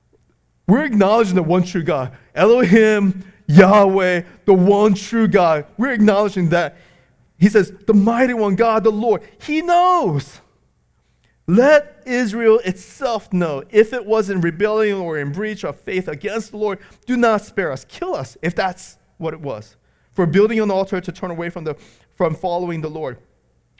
we're 0.66 0.84
acknowledging 0.84 1.34
the 1.34 1.42
one 1.42 1.62
true 1.62 1.82
God. 1.82 2.16
Elohim, 2.34 3.24
Yahweh, 3.46 4.22
the 4.44 4.54
one 4.54 4.94
true 4.94 5.26
God. 5.26 5.66
We're 5.76 5.92
acknowledging 5.92 6.50
that. 6.50 6.76
He 7.38 7.48
says, 7.48 7.72
the 7.86 7.94
mighty 7.94 8.34
one, 8.34 8.56
God, 8.56 8.84
the 8.84 8.90
Lord. 8.90 9.22
He 9.40 9.62
knows. 9.62 10.40
Let 11.46 12.02
Israel 12.04 12.60
itself 12.64 13.32
know 13.32 13.64
if 13.70 13.94
it 13.94 14.04
was 14.04 14.28
in 14.28 14.42
rebellion 14.42 14.98
or 14.98 15.18
in 15.18 15.32
breach 15.32 15.64
of 15.64 15.80
faith 15.80 16.06
against 16.06 16.50
the 16.50 16.58
Lord, 16.58 16.78
do 17.06 17.16
not 17.16 17.42
spare 17.42 17.72
us. 17.72 17.86
Kill 17.86 18.14
us 18.14 18.36
if 18.42 18.54
that's 18.54 18.98
what 19.16 19.32
it 19.32 19.40
was. 19.40 19.76
For 20.12 20.26
building 20.26 20.60
an 20.60 20.70
altar 20.70 21.00
to 21.00 21.10
turn 21.10 21.30
away 21.30 21.48
from, 21.48 21.64
the, 21.64 21.74
from 22.16 22.34
following 22.34 22.82
the 22.82 22.90
Lord. 22.90 23.18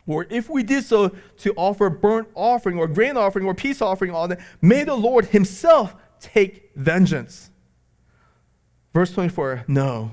Or 0.09 0.27
if 0.31 0.49
we 0.49 0.63
did 0.63 0.85
so 0.85 1.15
to 1.39 1.53
offer 1.55 1.91
burnt 1.91 2.29
offering 2.35 2.79
or 2.79 2.89
grain 2.89 3.17
offering 3.17 3.45
or 3.45 3.55
peace 3.55 3.83
offering 3.83 4.11
on 4.11 4.33
it, 4.33 4.41
may 4.63 4.83
the 4.83 4.97
Lord 4.97 5.27
himself 5.27 5.95
take 6.19 6.71
vengeance. 6.75 7.51
Verse 8.95 9.13
24 9.13 9.67
No, 9.69 10.13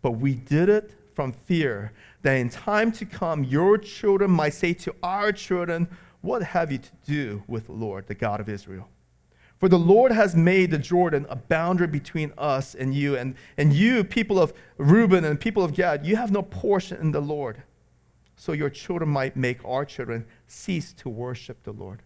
but 0.00 0.12
we 0.12 0.34
did 0.34 0.68
it 0.68 0.92
from 1.12 1.32
fear 1.32 1.92
that 2.22 2.34
in 2.34 2.48
time 2.48 2.92
to 2.92 3.04
come 3.04 3.42
your 3.42 3.76
children 3.78 4.30
might 4.30 4.54
say 4.54 4.72
to 4.74 4.94
our 5.02 5.32
children, 5.32 5.88
what 6.20 6.42
have 6.42 6.70
you 6.70 6.78
to 6.78 6.90
do 7.04 7.42
with 7.48 7.66
the 7.66 7.72
Lord, 7.72 8.06
the 8.06 8.14
God 8.14 8.40
of 8.40 8.48
Israel? 8.48 8.88
For 9.58 9.68
the 9.68 9.78
Lord 9.78 10.12
has 10.12 10.36
made 10.36 10.70
the 10.70 10.78
Jordan 10.78 11.26
a 11.28 11.36
boundary 11.36 11.86
between 11.86 12.32
us 12.36 12.74
and 12.74 12.94
you. 12.94 13.16
And, 13.16 13.34
and 13.56 13.72
you, 13.72 14.04
people 14.04 14.38
of 14.38 14.52
Reuben 14.76 15.24
and 15.24 15.40
people 15.40 15.64
of 15.64 15.72
Gad, 15.74 16.06
you 16.06 16.16
have 16.16 16.30
no 16.30 16.42
portion 16.42 17.00
in 17.00 17.10
the 17.10 17.20
Lord. 17.20 17.62
So 18.36 18.52
your 18.52 18.70
children 18.70 19.10
might 19.10 19.36
make 19.36 19.64
our 19.64 19.84
children 19.84 20.26
cease 20.46 20.92
to 20.94 21.08
worship 21.08 21.62
the 21.64 21.72
Lord. 21.72 22.02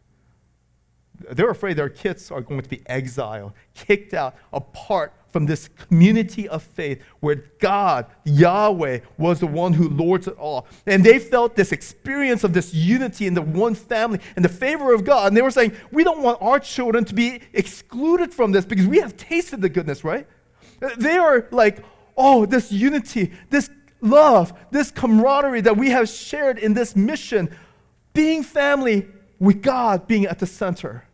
They're 1.30 1.50
afraid 1.50 1.76
their 1.76 1.88
kids 1.88 2.30
are 2.30 2.40
going 2.40 2.62
to 2.62 2.68
be 2.68 2.82
exiled, 2.86 3.52
kicked 3.74 4.14
out, 4.14 4.36
apart 4.52 5.12
from 5.28 5.46
this 5.46 5.68
community 5.68 6.48
of 6.48 6.62
faith 6.62 7.02
where 7.20 7.44
God, 7.58 8.06
Yahweh, 8.24 9.00
was 9.18 9.40
the 9.40 9.46
one 9.46 9.72
who 9.74 9.88
lords 9.88 10.26
it 10.26 10.36
all. 10.36 10.66
And 10.86 11.04
they 11.04 11.18
felt 11.18 11.56
this 11.56 11.72
experience 11.72 12.42
of 12.42 12.52
this 12.52 12.74
unity 12.74 13.26
in 13.26 13.34
the 13.34 13.42
one 13.42 13.74
family 13.74 14.20
and 14.34 14.44
the 14.44 14.48
favor 14.48 14.92
of 14.94 15.04
God. 15.04 15.28
And 15.28 15.36
they 15.36 15.42
were 15.42 15.50
saying, 15.50 15.72
We 15.92 16.04
don't 16.04 16.22
want 16.22 16.40
our 16.40 16.58
children 16.58 17.04
to 17.06 17.14
be 17.14 17.40
excluded 17.52 18.32
from 18.32 18.52
this 18.52 18.64
because 18.64 18.86
we 18.86 18.98
have 18.98 19.16
tasted 19.16 19.60
the 19.60 19.68
goodness, 19.68 20.04
right? 20.04 20.26
They 20.96 21.16
are 21.16 21.46
like, 21.50 21.84
Oh, 22.16 22.44
this 22.46 22.72
unity, 22.72 23.32
this 23.50 23.70
love, 24.00 24.52
this 24.70 24.90
camaraderie 24.90 25.62
that 25.62 25.76
we 25.76 25.90
have 25.90 26.08
shared 26.08 26.58
in 26.58 26.74
this 26.74 26.96
mission, 26.96 27.54
being 28.12 28.42
family 28.42 29.06
with 29.38 29.62
God 29.62 30.06
being 30.06 30.26
at 30.26 30.38
the 30.38 30.46
center. 30.46 31.04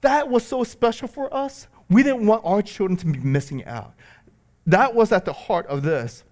That 0.00 0.28
was 0.28 0.46
so 0.46 0.64
special 0.64 1.08
for 1.08 1.32
us. 1.34 1.66
We 1.90 2.02
didn't 2.02 2.26
want 2.26 2.42
our 2.44 2.62
children 2.62 2.96
to 2.98 3.06
be 3.06 3.18
missing 3.18 3.64
out. 3.64 3.92
That 4.66 4.94
was 4.94 5.12
at 5.12 5.24
the 5.24 5.32
heart 5.32 5.66
of 5.66 5.82
this. 5.82 6.24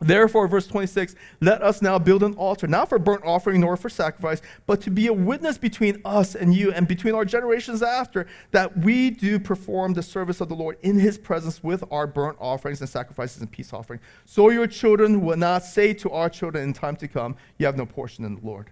Therefore, 0.00 0.48
verse 0.48 0.66
26, 0.66 1.14
let 1.40 1.62
us 1.62 1.80
now 1.80 1.98
build 1.98 2.22
an 2.22 2.34
altar, 2.34 2.66
not 2.66 2.88
for 2.88 2.98
burnt 2.98 3.22
offering 3.24 3.60
nor 3.60 3.76
for 3.76 3.88
sacrifice, 3.88 4.42
but 4.66 4.80
to 4.82 4.90
be 4.90 5.06
a 5.06 5.12
witness 5.12 5.56
between 5.56 6.00
us 6.04 6.34
and 6.34 6.52
you 6.54 6.72
and 6.72 6.86
between 6.86 7.14
our 7.14 7.24
generations 7.24 7.82
after, 7.82 8.26
that 8.50 8.76
we 8.78 9.10
do 9.10 9.38
perform 9.38 9.94
the 9.94 10.02
service 10.02 10.40
of 10.40 10.48
the 10.48 10.54
Lord 10.54 10.76
in 10.82 10.98
his 10.98 11.16
presence 11.16 11.62
with 11.62 11.84
our 11.90 12.06
burnt 12.06 12.36
offerings 12.40 12.80
and 12.80 12.90
sacrifices 12.90 13.40
and 13.40 13.50
peace 13.50 13.72
offering. 13.72 14.00
So 14.24 14.50
your 14.50 14.66
children 14.66 15.22
will 15.22 15.36
not 15.36 15.64
say 15.64 15.94
to 15.94 16.10
our 16.10 16.28
children 16.28 16.64
in 16.64 16.72
time 16.72 16.96
to 16.96 17.08
come, 17.08 17.36
You 17.58 17.66
have 17.66 17.76
no 17.76 17.86
portion 17.86 18.24
in 18.24 18.34
the 18.34 18.46
Lord. 18.46 18.70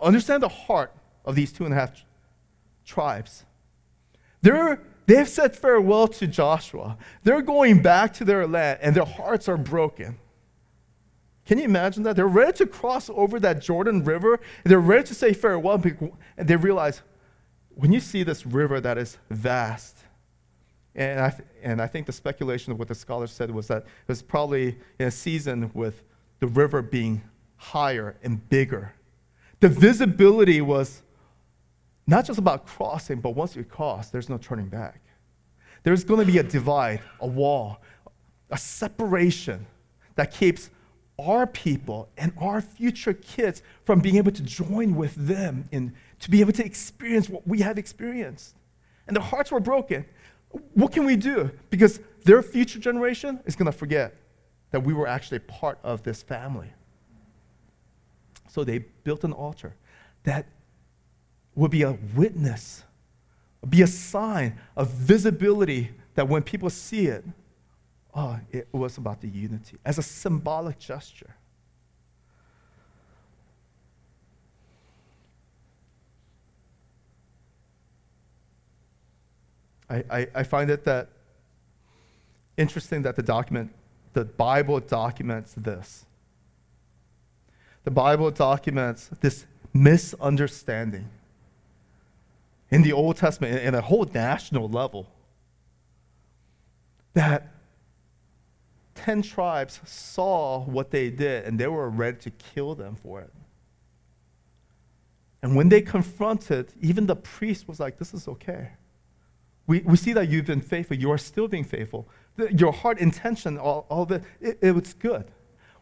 Understand 0.00 0.42
the 0.42 0.48
heart 0.48 0.92
of 1.24 1.36
these 1.36 1.52
two 1.52 1.64
and 1.64 1.72
a 1.72 1.76
half 1.76 1.92
tribes. 2.84 3.44
They're, 4.40 4.80
they've 5.06 5.28
said 5.28 5.56
farewell 5.56 6.08
to 6.08 6.26
Joshua. 6.26 6.98
They're 7.24 7.42
going 7.42 7.82
back 7.82 8.12
to 8.14 8.24
their 8.24 8.46
land, 8.46 8.78
and 8.82 8.94
their 8.94 9.04
hearts 9.04 9.48
are 9.48 9.56
broken. 9.56 10.18
Can 11.44 11.58
you 11.58 11.64
imagine 11.64 12.04
that? 12.04 12.16
They're 12.16 12.26
ready 12.26 12.52
to 12.58 12.66
cross 12.66 13.10
over 13.10 13.40
that 13.40 13.60
Jordan 13.60 14.04
River. 14.04 14.40
They're 14.64 14.78
ready 14.78 15.04
to 15.08 15.14
say 15.14 15.32
farewell, 15.32 15.82
and 16.36 16.48
they 16.48 16.56
realize 16.56 17.02
when 17.74 17.92
you 17.92 18.00
see 18.00 18.22
this 18.22 18.46
river 18.46 18.80
that 18.80 18.98
is 18.98 19.18
vast, 19.30 19.98
and 20.94 21.20
I, 21.20 21.30
th- 21.30 21.48
and 21.62 21.80
I 21.80 21.86
think 21.86 22.06
the 22.06 22.12
speculation 22.12 22.70
of 22.70 22.78
what 22.78 22.88
the 22.88 22.94
scholars 22.94 23.32
said 23.32 23.50
was 23.50 23.66
that 23.68 23.82
it 23.82 24.08
was 24.08 24.22
probably 24.22 24.78
in 24.98 25.08
a 25.08 25.10
season 25.10 25.70
with 25.74 26.04
the 26.38 26.46
river 26.46 26.82
being 26.82 27.22
higher 27.56 28.16
and 28.22 28.46
bigger. 28.48 28.92
The 29.60 29.68
visibility 29.68 30.60
was 30.60 31.02
not 32.06 32.24
just 32.24 32.38
about 32.38 32.66
crossing, 32.66 33.20
but 33.20 33.30
once 33.30 33.54
you 33.54 33.64
cross, 33.64 34.10
there's 34.10 34.28
no 34.28 34.38
turning 34.38 34.68
back. 34.68 35.00
There's 35.82 36.04
going 36.04 36.20
to 36.20 36.26
be 36.26 36.38
a 36.38 36.42
divide, 36.42 37.00
a 37.20 37.26
wall, 37.26 37.80
a 38.50 38.58
separation 38.58 39.66
that 40.14 40.32
keeps 40.32 40.70
our 41.18 41.46
people 41.46 42.08
and 42.16 42.32
our 42.38 42.60
future 42.60 43.12
kids 43.12 43.62
from 43.84 44.00
being 44.00 44.16
able 44.16 44.32
to 44.32 44.42
join 44.42 44.94
with 44.96 45.14
them 45.14 45.68
and 45.72 45.92
to 46.20 46.30
be 46.30 46.40
able 46.40 46.52
to 46.52 46.64
experience 46.64 47.28
what 47.28 47.46
we 47.46 47.60
have 47.60 47.78
experienced. 47.78 48.56
And 49.06 49.16
their 49.16 49.24
hearts 49.24 49.50
were 49.50 49.60
broken. 49.60 50.04
What 50.74 50.92
can 50.92 51.04
we 51.04 51.16
do? 51.16 51.50
Because 51.70 52.00
their 52.24 52.42
future 52.42 52.78
generation 52.78 53.40
is 53.46 53.56
going 53.56 53.66
to 53.70 53.76
forget 53.76 54.14
that 54.70 54.80
we 54.80 54.92
were 54.92 55.06
actually 55.06 55.40
part 55.40 55.78
of 55.82 56.02
this 56.02 56.22
family. 56.22 56.72
So 58.48 58.64
they 58.64 58.78
built 59.04 59.24
an 59.24 59.32
altar 59.32 59.74
that 60.24 60.46
would 61.54 61.70
be 61.70 61.82
a 61.82 61.96
witness, 62.14 62.82
be 63.68 63.82
a 63.82 63.86
sign 63.86 64.58
of 64.76 64.88
visibility 64.88 65.90
that 66.14 66.28
when 66.28 66.42
people 66.42 66.70
see 66.70 67.06
it, 67.06 67.24
oh, 68.14 68.38
it 68.50 68.68
was 68.72 68.98
about 68.98 69.20
the 69.20 69.28
unity 69.28 69.78
as 69.84 69.98
a 69.98 70.02
symbolic 70.02 70.78
gesture. 70.78 71.34
I, 79.88 80.04
I, 80.10 80.28
I 80.36 80.42
find 80.42 80.70
it 80.70 80.84
that 80.84 81.08
interesting 82.56 83.02
that 83.02 83.14
the 83.14 83.22
document, 83.22 83.70
the 84.14 84.24
Bible 84.24 84.80
documents 84.80 85.54
this. 85.56 86.06
The 87.84 87.90
Bible 87.90 88.30
documents 88.30 89.10
this 89.20 89.44
misunderstanding 89.74 91.08
in 92.72 92.80
the 92.82 92.92
Old 92.92 93.18
Testament, 93.18 93.62
in 93.62 93.74
a 93.74 93.82
whole 93.82 94.06
national 94.12 94.66
level, 94.66 95.06
that 97.12 97.52
10 98.94 99.20
tribes 99.20 99.78
saw 99.84 100.64
what 100.64 100.90
they 100.90 101.10
did 101.10 101.44
and 101.44 101.60
they 101.60 101.66
were 101.66 101.90
ready 101.90 102.16
to 102.16 102.30
kill 102.30 102.74
them 102.74 102.96
for 102.96 103.20
it. 103.20 103.30
And 105.42 105.54
when 105.54 105.68
they 105.68 105.82
confronted, 105.82 106.72
even 106.80 107.06
the 107.06 107.16
priest 107.16 107.68
was 107.68 107.78
like, 107.78 107.98
This 107.98 108.14
is 108.14 108.26
okay. 108.26 108.70
We, 109.66 109.80
we 109.80 109.96
see 109.96 110.14
that 110.14 110.28
you've 110.28 110.46
been 110.46 110.60
faithful. 110.60 110.96
You 110.96 111.10
are 111.10 111.18
still 111.18 111.48
being 111.48 111.64
faithful. 111.64 112.08
The, 112.36 112.52
your 112.54 112.72
heart 112.72 112.98
intention, 112.98 113.58
all, 113.58 113.86
all 113.90 114.04
of 114.04 114.12
it, 114.12 114.22
it, 114.40 114.58
it 114.62 114.72
was 114.72 114.94
good. 114.94 115.26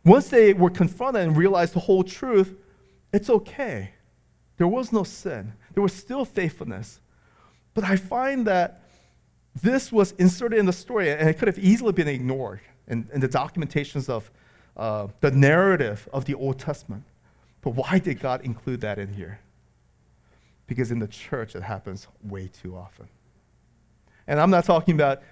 Once 0.04 0.28
they 0.28 0.54
were 0.54 0.70
confronted 0.70 1.22
and 1.22 1.36
realized 1.36 1.74
the 1.74 1.80
whole 1.80 2.02
truth, 2.02 2.54
it's 3.12 3.30
okay. 3.30 3.90
There 4.56 4.66
was 4.66 4.92
no 4.92 5.04
sin. 5.04 5.52
There 5.74 5.82
was 5.82 5.92
still 5.92 6.24
faithfulness. 6.24 7.00
But 7.74 7.84
I 7.84 7.96
find 7.96 8.46
that 8.46 8.82
this 9.62 9.90
was 9.90 10.12
inserted 10.12 10.58
in 10.58 10.66
the 10.66 10.72
story, 10.72 11.10
and 11.10 11.28
it 11.28 11.38
could 11.38 11.48
have 11.48 11.58
easily 11.58 11.92
been 11.92 12.08
ignored 12.08 12.60
in, 12.88 13.08
in 13.12 13.20
the 13.20 13.28
documentations 13.28 14.08
of 14.08 14.30
uh, 14.76 15.08
the 15.20 15.30
narrative 15.30 16.08
of 16.12 16.24
the 16.24 16.34
Old 16.34 16.58
Testament. 16.58 17.04
But 17.62 17.70
why 17.70 17.98
did 17.98 18.20
God 18.20 18.42
include 18.42 18.80
that 18.82 18.98
in 18.98 19.12
here? 19.12 19.40
Because 20.66 20.90
in 20.90 20.98
the 20.98 21.08
church, 21.08 21.54
it 21.54 21.62
happens 21.62 22.06
way 22.22 22.48
too 22.48 22.76
often. 22.76 23.08
And 24.26 24.40
I'm 24.40 24.50
not 24.50 24.64
talking 24.64 24.94
about 24.94 25.22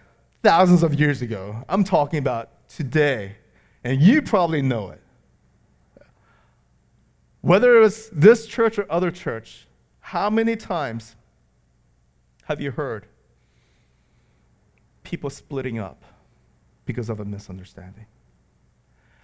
thousands 0.42 0.82
of 0.82 0.98
years 0.98 1.22
ago, 1.22 1.64
I'm 1.68 1.84
talking 1.84 2.18
about 2.18 2.50
today. 2.68 3.36
And 3.84 4.02
you 4.02 4.22
probably 4.22 4.62
know 4.62 4.90
it. 4.90 5.00
Whether 7.40 7.76
it 7.76 7.80
was 7.80 8.10
this 8.10 8.46
church 8.46 8.78
or 8.78 8.90
other 8.90 9.10
church, 9.10 9.67
how 10.08 10.30
many 10.30 10.56
times 10.56 11.16
have 12.44 12.62
you 12.62 12.70
heard 12.70 13.04
people 15.02 15.28
splitting 15.28 15.78
up 15.78 16.02
because 16.86 17.10
of 17.10 17.20
a 17.20 17.26
misunderstanding? 17.26 18.06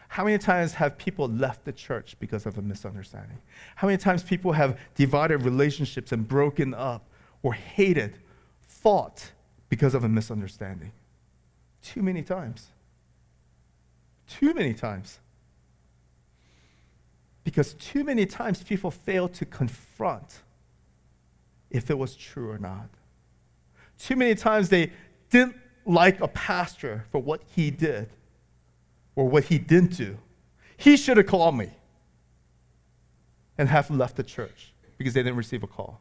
How 0.09 0.25
many 0.25 0.37
times 0.37 0.75
have 0.75 0.99
people 0.99 1.27
left 1.29 1.65
the 1.65 1.73
church 1.73 2.17
because 2.21 2.45
of 2.45 2.59
a 2.59 2.61
misunderstanding? 2.61 3.39
How 3.77 3.87
many 3.87 3.97
times 3.97 4.23
people 4.23 4.53
have 4.53 4.79
divided 4.95 5.39
relationships 5.39 6.13
and 6.13 6.29
broken 6.29 6.75
up 6.75 7.09
or 7.43 7.55
hated, 7.55 8.19
fought 8.61 9.33
because 9.71 9.95
of 9.95 10.05
a 10.05 10.09
misunderstanding? 10.11 10.93
Too 11.81 12.03
many 12.03 12.21
times. 12.21 12.69
Too 14.29 14.53
many 14.53 14.75
times. 14.75 15.19
Because 17.43 17.73
too 17.73 18.05
many 18.05 18.27
times 18.27 18.63
people 18.63 18.91
fail 18.91 19.31
to 19.31 19.47
confront 19.47 20.43
if 21.75 21.91
it 21.91 21.99
was 21.99 22.15
true 22.15 22.51
or 22.51 22.59
not. 22.59 22.89
Too 23.99 24.15
many 24.17 24.37
times 24.37 24.69
they 24.69 24.93
didn't 25.29 25.57
like 25.85 26.21
a 26.21 26.29
pastor 26.29 27.05
for 27.11 27.21
what 27.21 27.43
he 27.55 27.71
did 27.71 28.09
or 29.17 29.29
what 29.29 29.45
he 29.45 29.59
didn't 29.59 29.97
do. 29.97 30.17
He 30.77 30.97
should 30.97 31.17
have 31.17 31.27
called 31.27 31.57
me 31.57 31.71
and 33.59 33.69
have 33.69 33.91
left 33.91 34.17
the 34.17 34.23
church 34.23 34.73
because 34.99 35.15
they 35.15 35.23
didn't 35.23 35.37
receive 35.37 35.65
a 35.65 35.67
call. 35.67 36.01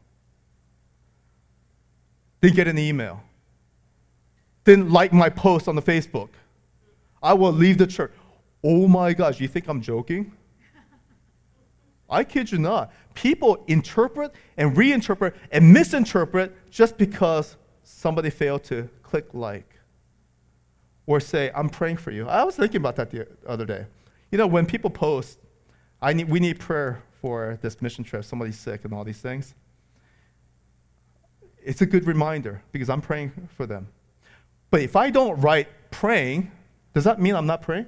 Didn't 2.40 2.56
get 2.56 2.68
an 2.68 2.78
email. 2.78 3.22
Didn't 4.64 4.90
like 4.90 5.12
my 5.12 5.28
post 5.28 5.66
on 5.66 5.74
the 5.74 5.82
Facebook. 5.82 6.28
I 7.20 7.34
will 7.34 7.52
leave 7.52 7.78
the 7.78 7.86
church. 7.86 8.12
Oh 8.62 8.86
my 8.86 9.12
gosh, 9.12 9.40
you 9.40 9.48
think 9.48 9.66
I'm 9.66 9.82
joking? 9.82 10.32
I 12.08 12.24
kid 12.24 12.52
you 12.52 12.58
not. 12.58 12.92
People 13.14 13.64
interpret 13.66 14.32
and 14.56 14.76
reinterpret 14.76 15.34
and 15.50 15.72
misinterpret 15.72 16.52
just 16.70 16.98
because 16.98 17.56
somebody 17.82 18.30
failed 18.30 18.64
to 18.64 18.88
click 19.02 19.26
like 19.32 19.78
or 21.06 21.20
say, 21.20 21.50
I'm 21.54 21.68
praying 21.68 21.98
for 21.98 22.10
you. 22.10 22.28
I 22.28 22.44
was 22.44 22.56
thinking 22.56 22.78
about 22.78 22.96
that 22.96 23.10
the 23.10 23.26
other 23.46 23.66
day. 23.66 23.86
You 24.30 24.38
know, 24.38 24.46
when 24.46 24.66
people 24.66 24.90
post, 24.90 25.38
I 26.00 26.12
need, 26.12 26.28
we 26.28 26.40
need 26.40 26.58
prayer 26.58 27.02
for 27.20 27.58
this 27.62 27.80
mission 27.80 28.04
trip, 28.04 28.24
somebody's 28.24 28.58
sick, 28.58 28.84
and 28.84 28.92
all 28.92 29.04
these 29.04 29.20
things, 29.20 29.54
it's 31.62 31.80
a 31.80 31.86
good 31.86 32.06
reminder 32.06 32.62
because 32.72 32.90
I'm 32.90 33.00
praying 33.00 33.32
for 33.56 33.66
them. 33.66 33.88
But 34.70 34.82
if 34.82 34.96
I 34.96 35.10
don't 35.10 35.40
write 35.40 35.68
praying, 35.90 36.50
does 36.92 37.04
that 37.04 37.20
mean 37.20 37.34
I'm 37.34 37.46
not 37.46 37.62
praying? 37.62 37.86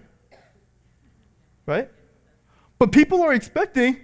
Right? 1.66 1.90
But 2.78 2.92
people 2.92 3.22
are 3.22 3.32
expecting 3.32 4.00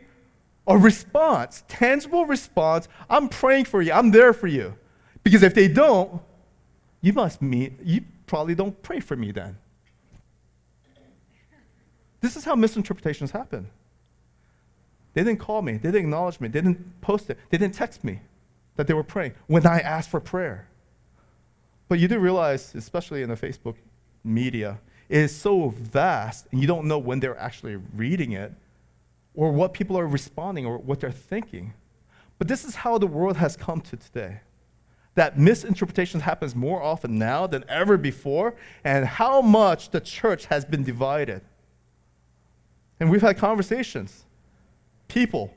a 0.67 0.79
response, 0.79 1.65
tangible 1.69 2.25
response. 2.25 2.89
I'm 3.11 3.29
praying 3.29 3.67
for 3.67 3.83
you. 3.83 3.93
I'm 3.93 4.11
there 4.11 4.33
for 4.33 4.47
you. 4.47 4.75
Because 5.23 5.43
if 5.43 5.55
they 5.55 5.69
don't, 5.69 6.21
you 7.01 7.13
must 7.13 7.43
mean 7.43 7.79
you 7.83 8.05
probably 8.27 8.55
don't 8.55 8.81
pray 8.83 9.01
for 9.01 9.17
me 9.17 9.33
then. 9.33 9.59
This 12.21 12.37
is 12.37 12.45
how 12.45 12.55
misinterpretations 12.55 13.33
happen. 13.33 13.69
They 15.15 15.25
didn't 15.25 15.41
call 15.41 15.61
me, 15.61 15.73
they 15.73 15.91
didn't 15.91 16.07
acknowledge 16.07 16.41
me, 16.41 16.49
they 16.49 16.61
didn't 16.61 17.01
post 17.03 17.29
it, 17.29 17.37
they 17.51 17.59
didn't 17.59 17.75
text 17.75 18.03
me 18.03 18.21
that 18.77 18.87
they 18.87 18.95
were 18.95 19.03
praying 19.03 19.35
when 19.47 19.67
I 19.67 19.81
asked 19.81 20.09
for 20.09 20.21
prayer. 20.21 20.69
But 21.89 21.99
you 21.99 22.09
do 22.09 22.19
realize, 22.19 22.75
especially 22.75 23.23
in 23.23 23.29
the 23.29 23.37
Facebook 23.37 23.75
media, 24.25 24.81
it 25.11 25.19
is 25.19 25.37
so 25.37 25.69
vast, 25.69 26.47
and 26.51 26.61
you 26.63 26.67
don't 26.67 26.87
know 26.87 26.99
when 26.99 27.21
they're 27.21 27.37
actually 27.37 27.77
reading 27.95 28.33
it 28.33 28.55
or 29.35 29.53
what 29.53 29.73
people 29.73 29.99
are 29.99 30.07
responding 30.07 30.67
or 30.67 30.79
what 30.79 31.01
they're 31.01 31.11
thinking. 31.11 31.73
But 32.39 32.49
this 32.49 32.65
is 32.65 32.75
how 32.75 32.99
the 32.99 33.07
world 33.07 33.37
has 33.37 33.57
come 33.57 33.81
to 33.83 33.97
today. 33.97 34.41
That 35.15 35.39
misinterpretation 35.39 36.21
happens 36.21 36.55
more 36.55 36.83
often 36.83 37.19
now 37.19 37.47
than 37.47 37.65
ever 37.69 37.97
before, 37.97 38.55
and 38.83 39.05
how 39.05 39.43
much 39.43 39.91
the 39.91 40.01
church 40.01 40.47
has 40.47 40.65
been 40.65 40.83
divided. 40.83 41.43
And 42.99 43.11
we've 43.11 43.21
had 43.21 43.37
conversations. 43.37 44.25
People, 45.09 45.53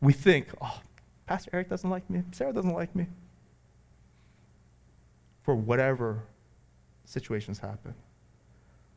we 0.00 0.12
think, 0.12 0.48
oh, 0.60 0.80
Pastor 1.26 1.50
Erik 1.52 1.68
doesn't 1.68 1.88
like 1.88 2.08
me, 2.10 2.22
Sarah 2.32 2.52
doesn't 2.52 2.74
like 2.74 2.94
me. 2.96 3.06
For 5.42 5.54
whatever 5.54 6.22
situations 7.04 7.58
happen. 7.58 7.94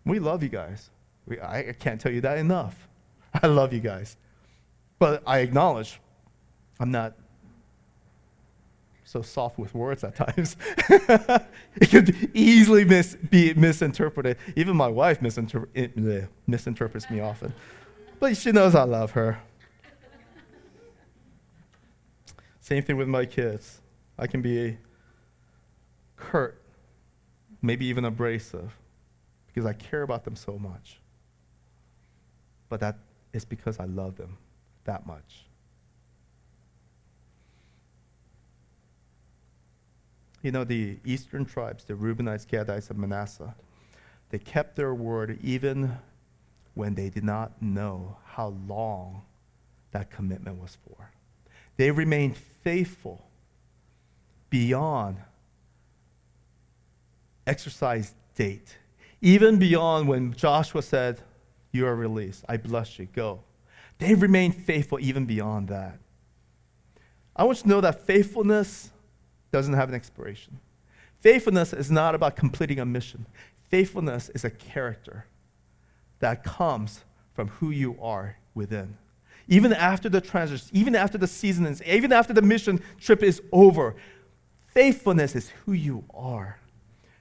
We 0.05 0.19
love 0.19 0.41
you 0.41 0.49
guys. 0.49 0.89
We, 1.27 1.39
I, 1.39 1.69
I 1.69 1.73
can't 1.73 1.99
tell 1.99 2.11
you 2.11 2.21
that 2.21 2.37
enough. 2.37 2.87
I 3.41 3.47
love 3.47 3.73
you 3.73 3.79
guys. 3.79 4.17
But 4.99 5.23
I 5.25 5.39
acknowledge 5.39 5.99
I'm 6.79 6.91
not 6.91 7.15
so 9.03 9.21
soft 9.21 9.57
with 9.57 9.73
words 9.73 10.03
at 10.03 10.15
times. 10.15 10.57
it 10.89 11.89
could 11.89 12.29
easily 12.33 12.83
mis- 12.83 13.15
be 13.15 13.53
misinterpreted. 13.53 14.37
Even 14.55 14.75
my 14.75 14.87
wife 14.87 15.21
misinter- 15.21 16.27
misinterprets 16.45 17.09
me 17.09 17.21
often. 17.21 17.53
But 18.19 18.35
she 18.35 18.51
knows 18.51 18.75
I 18.75 18.83
love 18.83 19.11
her. 19.11 19.39
Same 22.59 22.83
thing 22.83 22.97
with 22.97 23.07
my 23.07 23.25
kids. 23.25 23.79
I 24.19 24.27
can 24.27 24.41
be 24.41 24.77
curt, 26.17 26.61
maybe 27.61 27.85
even 27.85 28.03
abrasive, 28.03 28.75
because 29.47 29.65
I 29.65 29.71
care 29.71 30.01
about 30.01 30.25
them 30.25 30.35
so 30.35 30.59
much. 30.59 30.99
But 32.67 32.81
that 32.81 32.97
is 33.37 33.45
because 33.45 33.79
I 33.79 33.85
love 33.85 34.17
them 34.17 34.37
that 34.83 35.05
much. 35.05 35.45
You 40.41 40.51
know, 40.51 40.63
the 40.63 40.97
eastern 41.05 41.45
tribes, 41.45 41.83
the 41.83 41.93
Reubenites, 41.93 42.45
Gadites, 42.45 42.89
and 42.89 42.99
Manasseh, 42.99 43.55
they 44.29 44.39
kept 44.39 44.75
their 44.75 44.93
word 44.93 45.39
even 45.41 45.97
when 46.73 46.95
they 46.95 47.09
did 47.09 47.23
not 47.23 47.61
know 47.61 48.17
how 48.25 48.55
long 48.67 49.21
that 49.91 50.09
commitment 50.09 50.59
was 50.59 50.77
for. 50.85 51.11
They 51.77 51.91
remained 51.91 52.37
faithful 52.37 53.25
beyond 54.49 55.17
exercise 57.45 58.13
date, 58.35 58.77
even 59.21 59.57
beyond 59.57 60.07
when 60.07 60.33
Joshua 60.33 60.81
said, 60.81 61.21
You 61.77 61.85
are 61.85 61.95
released. 61.95 62.43
I 62.49 62.57
bless 62.57 62.97
you. 62.97 63.07
Go. 63.13 63.41
They 63.99 64.15
remain 64.15 64.51
faithful 64.51 64.99
even 64.99 65.25
beyond 65.25 65.67
that. 65.67 65.99
I 67.35 67.43
want 67.43 67.59
you 67.59 67.63
to 67.63 67.69
know 67.69 67.81
that 67.81 68.01
faithfulness 68.01 68.89
doesn't 69.51 69.75
have 69.75 69.87
an 69.87 69.93
expiration. 69.93 70.59
Faithfulness 71.19 71.73
is 71.73 71.91
not 71.91 72.15
about 72.15 72.35
completing 72.35 72.79
a 72.79 72.85
mission. 72.85 73.27
Faithfulness 73.69 74.29
is 74.29 74.43
a 74.43 74.49
character 74.49 75.25
that 76.17 76.43
comes 76.43 77.03
from 77.35 77.49
who 77.49 77.69
you 77.69 77.95
are 78.01 78.37
within. 78.55 78.97
Even 79.47 79.71
after 79.71 80.09
the 80.09 80.19
transition, 80.19 80.67
even 80.73 80.95
after 80.95 81.19
the 81.19 81.27
season 81.27 81.67
is, 81.67 81.83
even 81.83 82.11
after 82.11 82.33
the 82.33 82.41
mission 82.41 82.81
trip 82.99 83.21
is 83.21 83.39
over, 83.51 83.95
faithfulness 84.73 85.35
is 85.35 85.49
who 85.49 85.73
you 85.73 86.03
are. 86.11 86.57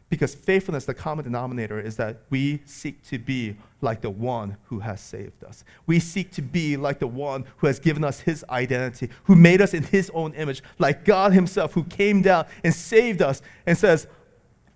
Because 0.09 0.37
faithfulness, 0.37 0.85
the 0.85 0.95
common 0.95 1.25
denominator, 1.25 1.81
is 1.81 1.97
that 1.97 2.19
we 2.31 2.62
seek 2.64 3.03
to 3.09 3.19
be 3.19 3.57
like 3.81 4.03
the 4.03 4.11
one 4.11 4.57
who 4.66 4.79
has 4.79 5.01
saved 5.01 5.42
us. 5.42 5.64
We 5.87 5.99
seek 5.99 6.31
to 6.33 6.42
be 6.42 6.77
like 6.77 7.01
the 7.01 7.09
one 7.09 7.45
who 7.57 7.66
has 7.66 7.81
given 7.81 8.05
us 8.05 8.21
his 8.21 8.45
identity, 8.49 9.11
who 9.25 9.35
made 9.35 9.61
us 9.61 9.75
in 9.75 9.83
his 9.83 10.11
own 10.14 10.33
image, 10.35 10.62
like 10.79 11.05
God 11.05 11.33
himself, 11.33 11.73
who 11.73 11.83
came 11.83 12.23
down 12.23 12.47
and 12.62 12.73
saved 12.73 13.21
us 13.21 13.42
and 13.66 13.77
says, 13.77 14.07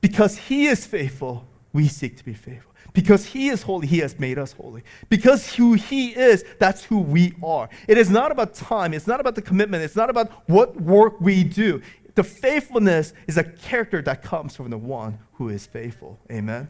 Because 0.00 0.36
he 0.36 0.66
is 0.66 0.84
faithful, 0.84 1.46
we 1.72 1.86
seek 1.86 2.16
to 2.16 2.24
be 2.24 2.34
faithful. 2.34 2.70
Because 2.92 3.24
he 3.24 3.48
is 3.50 3.62
holy, 3.62 3.86
he 3.86 3.98
has 3.98 4.18
made 4.18 4.38
us 4.38 4.52
holy. 4.52 4.82
Because 5.08 5.54
who 5.54 5.74
he 5.74 6.08
is, 6.08 6.44
that's 6.58 6.82
who 6.84 6.98
we 6.98 7.34
are. 7.42 7.68
It 7.86 7.98
is 7.98 8.10
not 8.10 8.32
about 8.32 8.54
time, 8.54 8.94
it's 8.94 9.06
not 9.06 9.20
about 9.20 9.34
the 9.34 9.42
commitment, 9.42 9.84
it's 9.84 9.96
not 9.96 10.10
about 10.10 10.48
what 10.48 10.80
work 10.80 11.20
we 11.20 11.44
do. 11.44 11.82
The 12.14 12.24
faithfulness 12.24 13.12
is 13.26 13.36
a 13.36 13.44
character 13.44 14.02
that 14.02 14.22
comes 14.22 14.56
from 14.56 14.70
the 14.70 14.78
one 14.78 15.18
who 15.34 15.48
is 15.48 15.66
faithful. 15.66 16.18
Amen. 16.30 16.68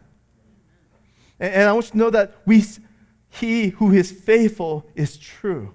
And, 1.38 1.54
and 1.54 1.68
I 1.68 1.72
want 1.72 1.86
you 1.86 1.92
to 1.92 1.98
know 1.98 2.10
that 2.10 2.34
we, 2.44 2.64
he 3.28 3.68
who 3.68 3.92
is 3.92 4.12
faithful 4.12 4.86
is 4.94 5.16
true. 5.16 5.74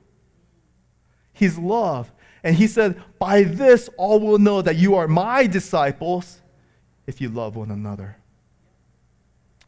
He's 1.34 1.58
love. 1.58 2.12
And 2.44 2.56
he 2.56 2.68
said, 2.68 3.02
By 3.20 3.44
this 3.44 3.90
all 3.98 4.20
will 4.20 4.38
know 4.38 4.62
that 4.62 4.76
you 4.76 4.96
are 4.96 5.08
my 5.08 5.48
disciples 5.48 6.42
if 7.08 7.20
you 7.20 7.30
love 7.30 7.56
one 7.56 7.72
another. 7.72 8.18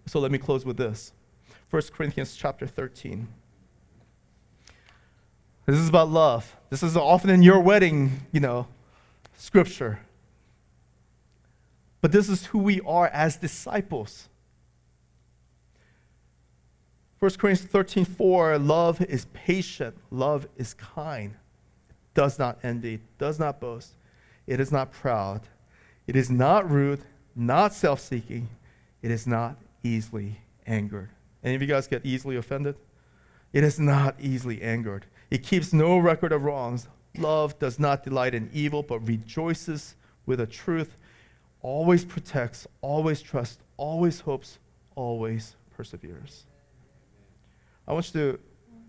So 0.05 0.19
let 0.19 0.31
me 0.31 0.37
close 0.37 0.65
with 0.65 0.77
this 0.77 1.11
1 1.69 1.81
Corinthians 1.93 2.35
chapter 2.35 2.65
13. 2.65 3.27
This 5.65 5.75
is 5.77 5.89
about 5.89 6.09
love. 6.09 6.55
This 6.69 6.81
is 6.81 6.95
often 6.95 7.29
in 7.29 7.43
your 7.43 7.59
wedding, 7.59 8.21
you 8.31 8.39
know, 8.39 8.67
scripture. 9.37 9.99
But 12.01 12.11
this 12.11 12.27
is 12.29 12.47
who 12.47 12.59
we 12.59 12.81
are 12.81 13.07
as 13.07 13.37
disciples. 13.37 14.27
1 17.19 17.31
Corinthians 17.31 17.71
13, 17.71 18.05
4, 18.05 18.59
love 18.59 19.01
is 19.01 19.25
patient, 19.33 19.95
love 20.11 20.47
is 20.55 20.75
kind, 20.75 21.33
does 22.13 22.37
not 22.37 22.59
envy, 22.61 22.99
does 23.17 23.39
not 23.39 23.59
boast, 23.59 23.95
it 24.45 24.59
is 24.59 24.71
not 24.71 24.91
proud, 24.91 25.41
it 26.05 26.15
is 26.15 26.29
not 26.29 26.69
rude, 26.69 27.01
not 27.35 27.73
self 27.73 27.99
seeking, 27.99 28.47
it 29.01 29.09
is 29.09 29.25
not 29.25 29.57
easily 29.83 30.39
angered. 30.67 31.09
Any 31.43 31.55
of 31.55 31.61
you 31.61 31.67
guys 31.67 31.87
get 31.87 32.05
easily 32.05 32.35
offended? 32.35 32.75
It 33.51 33.63
is 33.63 33.79
not 33.79 34.15
easily 34.19 34.61
angered. 34.61 35.05
It 35.31 35.41
keeps 35.41 35.73
no 35.73 35.97
record 35.97 36.31
of 36.31 36.43
wrongs. 36.43 36.87
Love 37.17 37.57
does 37.59 37.79
not 37.79 38.03
delight 38.03 38.33
in 38.33 38.49
evil, 38.53 38.83
but 38.83 38.99
rejoices 39.07 39.95
with 40.25 40.39
the 40.39 40.47
truth, 40.47 40.97
always 41.61 42.05
protects, 42.05 42.67
always 42.81 43.21
trusts, 43.21 43.59
always 43.77 44.19
hopes, 44.19 44.59
always 44.95 45.55
perseveres. 45.75 46.45
I 47.87 47.93
want 47.93 48.13
you 48.13 48.33
to 48.33 48.39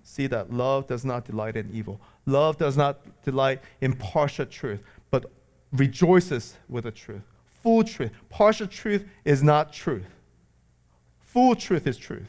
see 0.03 0.27
that 0.27 0.53
love 0.53 0.87
does 0.87 1.05
not 1.05 1.25
delight 1.25 1.57
in 1.57 1.71
evil. 1.73 2.01
Love 2.27 2.57
does 2.59 2.77
not 2.77 3.01
delight 3.23 3.61
in 3.81 3.95
partial 3.95 4.47
truth, 4.47 4.81
but 5.11 5.31
rejoices 5.73 6.57
with 6.69 6.85
the 6.85 6.91
truth. 6.91 7.23
Full 7.63 7.85
truth. 7.85 8.11
Partial 8.29 8.67
truth 8.67 9.05
is 9.25 9.43
not 9.43 9.73
truth. 9.73 10.07
Full 11.21 11.55
truth 11.55 11.87
is 11.87 11.97
truth. 11.97 12.29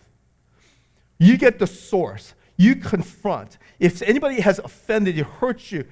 You 1.17 1.37
get 1.37 1.59
the 1.59 1.67
source. 1.67 2.33
You 2.59 2.75
confront. 2.75 3.57
If 3.79 4.01
anybody 4.01 4.41
has 4.41 4.59
offended 4.59 5.15
you, 5.15 5.23
hurt 5.23 5.71
you, 5.71 5.85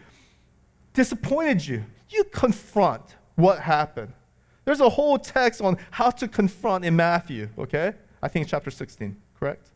disappointed 0.92 1.66
you, 1.66 1.86
you 2.10 2.26
confront 2.26 3.16
what 3.36 3.60
happened. 3.60 4.12
There's 4.66 4.82
a 4.82 4.90
whole 4.90 5.18
text 5.18 5.62
on 5.62 5.78
how 5.92 6.10
to 6.12 6.28
confront 6.28 6.84
in 6.84 6.94
Matthew, 6.94 7.48
okay? 7.58 7.94
I 8.22 8.28
think 8.28 8.50
chapter 8.50 8.70
16, 8.70 9.16
correct? 9.40 9.70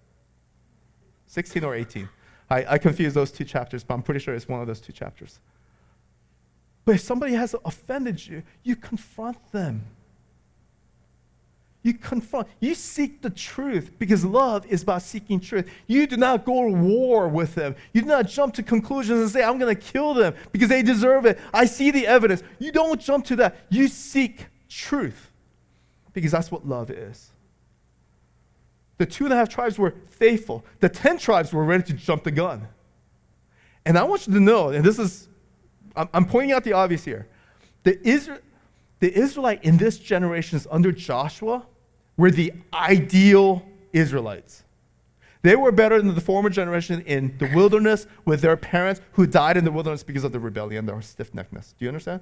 16 1.27 1.63
or 1.63 1.75
18. 1.75 2.09
I, 2.49 2.65
I 2.71 2.77
confuse 2.77 3.13
those 3.13 3.31
two 3.31 3.45
chapters, 3.45 3.85
but 3.85 3.93
I'm 3.93 4.03
pretty 4.03 4.19
sure 4.19 4.35
it's 4.35 4.49
one 4.49 4.59
of 4.59 4.67
those 4.67 4.81
two 4.81 4.91
chapters. 4.91 5.39
But 6.83 6.95
if 6.95 7.01
somebody 7.01 7.35
has 7.35 7.55
offended 7.63 8.27
you, 8.27 8.43
you 8.63 8.75
confront 8.75 9.37
them. 9.53 9.85
You 11.83 11.95
confront, 11.95 12.47
you 12.59 12.75
seek 12.75 13.21
the 13.21 13.29
truth 13.31 13.91
because 13.97 14.23
love 14.23 14.67
is 14.67 14.83
about 14.83 15.01
seeking 15.01 15.39
truth. 15.39 15.67
You 15.87 16.05
do 16.05 16.15
not 16.15 16.45
go 16.45 16.69
to 16.69 16.75
war 16.75 17.27
with 17.27 17.55
them. 17.55 17.75
You 17.91 18.01
do 18.01 18.07
not 18.07 18.27
jump 18.27 18.53
to 18.55 18.63
conclusions 18.63 19.19
and 19.19 19.29
say, 19.31 19.43
I'm 19.43 19.57
going 19.57 19.75
to 19.75 19.81
kill 19.81 20.13
them 20.13 20.35
because 20.51 20.69
they 20.69 20.83
deserve 20.83 21.25
it. 21.25 21.39
I 21.51 21.65
see 21.65 21.89
the 21.89 22.05
evidence. 22.05 22.43
You 22.59 22.71
don't 22.71 23.01
jump 23.01 23.25
to 23.25 23.35
that. 23.37 23.55
You 23.69 23.87
seek 23.87 24.45
truth 24.69 25.31
because 26.13 26.31
that's 26.31 26.51
what 26.51 26.67
love 26.67 26.91
is. 26.91 27.31
The 28.99 29.07
two 29.07 29.23
and 29.23 29.33
a 29.33 29.37
half 29.37 29.49
tribes 29.49 29.79
were 29.79 29.95
faithful, 30.09 30.63
the 30.79 30.89
10 30.89 31.17
tribes 31.17 31.51
were 31.51 31.63
ready 31.63 31.83
to 31.85 31.93
jump 31.93 32.23
the 32.23 32.31
gun. 32.31 32.67
And 33.85 33.97
I 33.97 34.03
want 34.03 34.27
you 34.27 34.33
to 34.33 34.39
know, 34.39 34.69
and 34.69 34.85
this 34.85 34.99
is, 34.99 35.27
I'm, 35.95 36.07
I'm 36.13 36.25
pointing 36.25 36.51
out 36.51 36.63
the 36.63 36.73
obvious 36.73 37.03
here. 37.03 37.27
The, 37.81 37.95
Isra- 37.95 38.41
the 38.99 39.11
Israelite 39.11 39.63
in 39.63 39.77
this 39.77 39.97
generation 39.97 40.57
is 40.57 40.67
under 40.69 40.91
Joshua 40.91 41.65
were 42.17 42.31
the 42.31 42.53
ideal 42.73 43.63
Israelites. 43.93 44.63
They 45.43 45.55
were 45.55 45.71
better 45.71 45.99
than 45.99 46.13
the 46.13 46.21
former 46.21 46.49
generation 46.49 47.01
in 47.07 47.35
the 47.39 47.49
wilderness 47.55 48.05
with 48.25 48.41
their 48.41 48.55
parents 48.55 49.01
who 49.13 49.25
died 49.25 49.57
in 49.57 49.65
the 49.65 49.71
wilderness 49.71 50.03
because 50.03 50.23
of 50.23 50.31
the 50.31 50.39
rebellion, 50.39 50.85
their 50.85 51.01
stiff 51.01 51.33
neckedness. 51.33 51.73
Do 51.77 51.85
you 51.85 51.87
understand? 51.87 52.21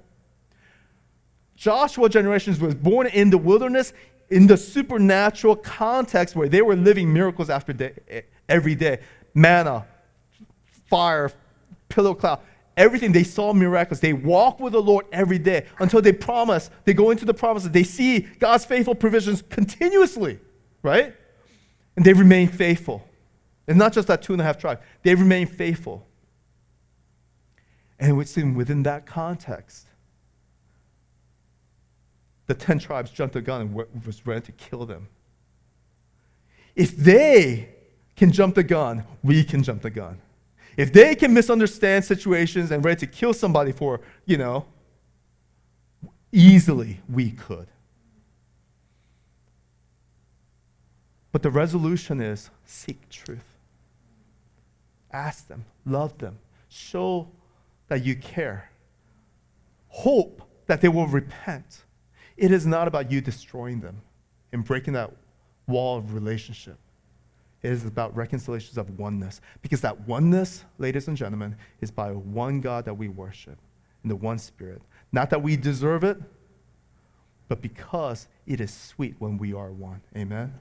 Joshua 1.55 2.07
generations 2.07 2.59
was 2.61 2.75
born 2.75 3.07
in 3.07 3.29
the 3.29 3.37
wilderness 3.37 3.91
in 4.29 4.47
the 4.47 4.55
supernatural 4.55 5.55
context 5.55 6.35
where 6.35 6.47
they 6.47 6.61
were 6.61 6.75
living 6.75 7.11
miracles 7.11 7.49
after 7.49 7.73
day, 7.73 8.23
every 8.47 8.75
day. 8.75 8.99
Manna, 9.33 9.85
fire, 10.87 11.31
pillow 11.89 12.13
cloud, 12.13 12.39
everything. 12.79 13.11
They 13.11 13.23
saw 13.23 13.53
miracles. 13.53 13.99
They 13.99 14.13
walk 14.13 14.59
with 14.59 14.73
the 14.73 14.81
Lord 14.81 15.05
every 15.11 15.37
day 15.37 15.67
until 15.77 16.01
they 16.01 16.13
promise, 16.13 16.71
they 16.85 16.93
go 16.93 17.11
into 17.11 17.25
the 17.25 17.33
promises. 17.33 17.69
They 17.69 17.83
see 17.83 18.21
God's 18.21 18.65
faithful 18.65 18.95
provisions 18.95 19.43
continuously, 19.49 20.39
right? 20.81 21.13
And 21.95 22.05
they 22.05 22.13
remain 22.13 22.47
faithful. 22.47 23.07
And 23.67 23.77
not 23.77 23.93
just 23.93 24.07
that 24.07 24.23
two 24.23 24.33
and 24.33 24.41
a 24.41 24.45
half 24.45 24.57
tribes, 24.57 24.81
they 25.03 25.13
remain 25.13 25.45
faithful. 25.45 26.07
And 27.99 28.17
within, 28.17 28.55
within 28.55 28.83
that 28.83 29.05
context, 29.05 29.85
the 32.47 32.55
10 32.55 32.79
tribes 32.79 33.11
jumped 33.11 33.33
the 33.33 33.41
gun 33.41 33.61
and 33.61 34.05
was 34.05 34.25
ready 34.25 34.41
to 34.41 34.51
kill 34.53 34.85
them. 34.85 35.07
If 36.75 36.95
they 36.95 37.69
can 38.15 38.31
jump 38.31 38.55
the 38.55 38.63
gun, 38.63 39.03
we 39.21 39.43
can 39.43 39.61
jump 39.61 39.81
the 39.81 39.89
gun. 39.89 40.19
If 40.79 40.93
they 40.93 41.13
can 41.13 41.33
misunderstand 41.33 42.05
situations 42.05 42.71
and 42.71 42.85
ready 42.85 43.01
to 43.01 43.05
kill 43.05 43.33
somebody 43.33 43.73
for, 43.73 43.99
you 44.25 44.37
know, 44.37 44.65
easily 46.31 47.01
we 47.09 47.31
could. 47.31 47.67
But 51.33 51.43
the 51.43 51.51
resolution 51.51 52.21
is 52.21 52.49
seek 52.65 53.09
truth. 53.09 53.57
Ask 55.11 55.49
them, 55.49 55.65
love 55.85 56.17
them, 56.17 56.39
show 56.69 57.27
that 57.89 58.05
you 58.05 58.15
care. 58.15 58.69
Hope 59.89 60.41
that 60.67 60.79
they 60.79 60.87
will 60.87 61.07
repent. 61.07 61.83
It 62.37 62.53
is 62.53 62.65
not 62.65 62.87
about 62.87 63.11
you 63.11 63.19
destroying 63.19 63.81
them 63.81 64.01
and 64.53 64.63
breaking 64.63 64.93
that 64.93 65.11
wall 65.67 65.97
of 65.97 66.13
relationship. 66.13 66.77
It 67.61 67.71
is 67.71 67.85
about 67.85 68.15
reconciliations 68.15 68.77
of 68.77 68.97
oneness. 68.97 69.41
Because 69.61 69.81
that 69.81 70.07
oneness, 70.07 70.63
ladies 70.77 71.07
and 71.07 71.17
gentlemen, 71.17 71.55
is 71.81 71.91
by 71.91 72.11
one 72.11 72.61
God 72.61 72.85
that 72.85 72.93
we 72.93 73.07
worship 73.07 73.57
in 74.03 74.09
the 74.09 74.15
one 74.15 74.39
Spirit. 74.39 74.81
Not 75.11 75.29
that 75.31 75.41
we 75.41 75.57
deserve 75.57 76.03
it, 76.03 76.17
but 77.47 77.61
because 77.61 78.27
it 78.45 78.61
is 78.61 78.73
sweet 78.73 79.15
when 79.19 79.37
we 79.37 79.53
are 79.53 79.71
one. 79.71 80.01
Amen? 80.15 80.53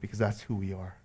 Because 0.00 0.18
that's 0.18 0.40
who 0.40 0.54
we 0.56 0.72
are. 0.72 0.96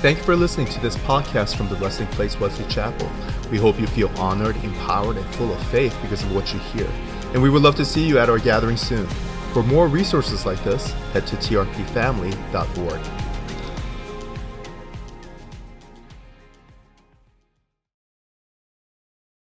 Thank 0.00 0.18
you 0.18 0.24
for 0.24 0.36
listening 0.36 0.66
to 0.68 0.80
this 0.80 0.96
podcast 0.98 1.56
from 1.56 1.68
the 1.68 1.76
Resting 1.76 2.06
Place 2.08 2.38
Wesley 2.38 2.66
Chapel. 2.66 3.10
We 3.50 3.58
hope 3.58 3.80
you 3.80 3.86
feel 3.86 4.08
honored, 4.18 4.56
empowered, 4.62 5.16
and 5.16 5.26
full 5.34 5.52
of 5.52 5.66
faith 5.68 5.96
because 6.02 6.22
of 6.22 6.34
what 6.34 6.52
you 6.52 6.58
hear. 6.60 6.88
And 7.32 7.42
we 7.42 7.50
would 7.50 7.62
love 7.62 7.74
to 7.76 7.84
see 7.84 8.06
you 8.06 8.18
at 8.18 8.28
our 8.28 8.38
gathering 8.38 8.76
soon. 8.76 9.06
For 9.52 9.62
more 9.62 9.88
resources 9.88 10.44
like 10.44 10.62
this, 10.62 10.92
head 11.12 11.26
to 11.28 11.36
trpfamily.org. 11.36 13.23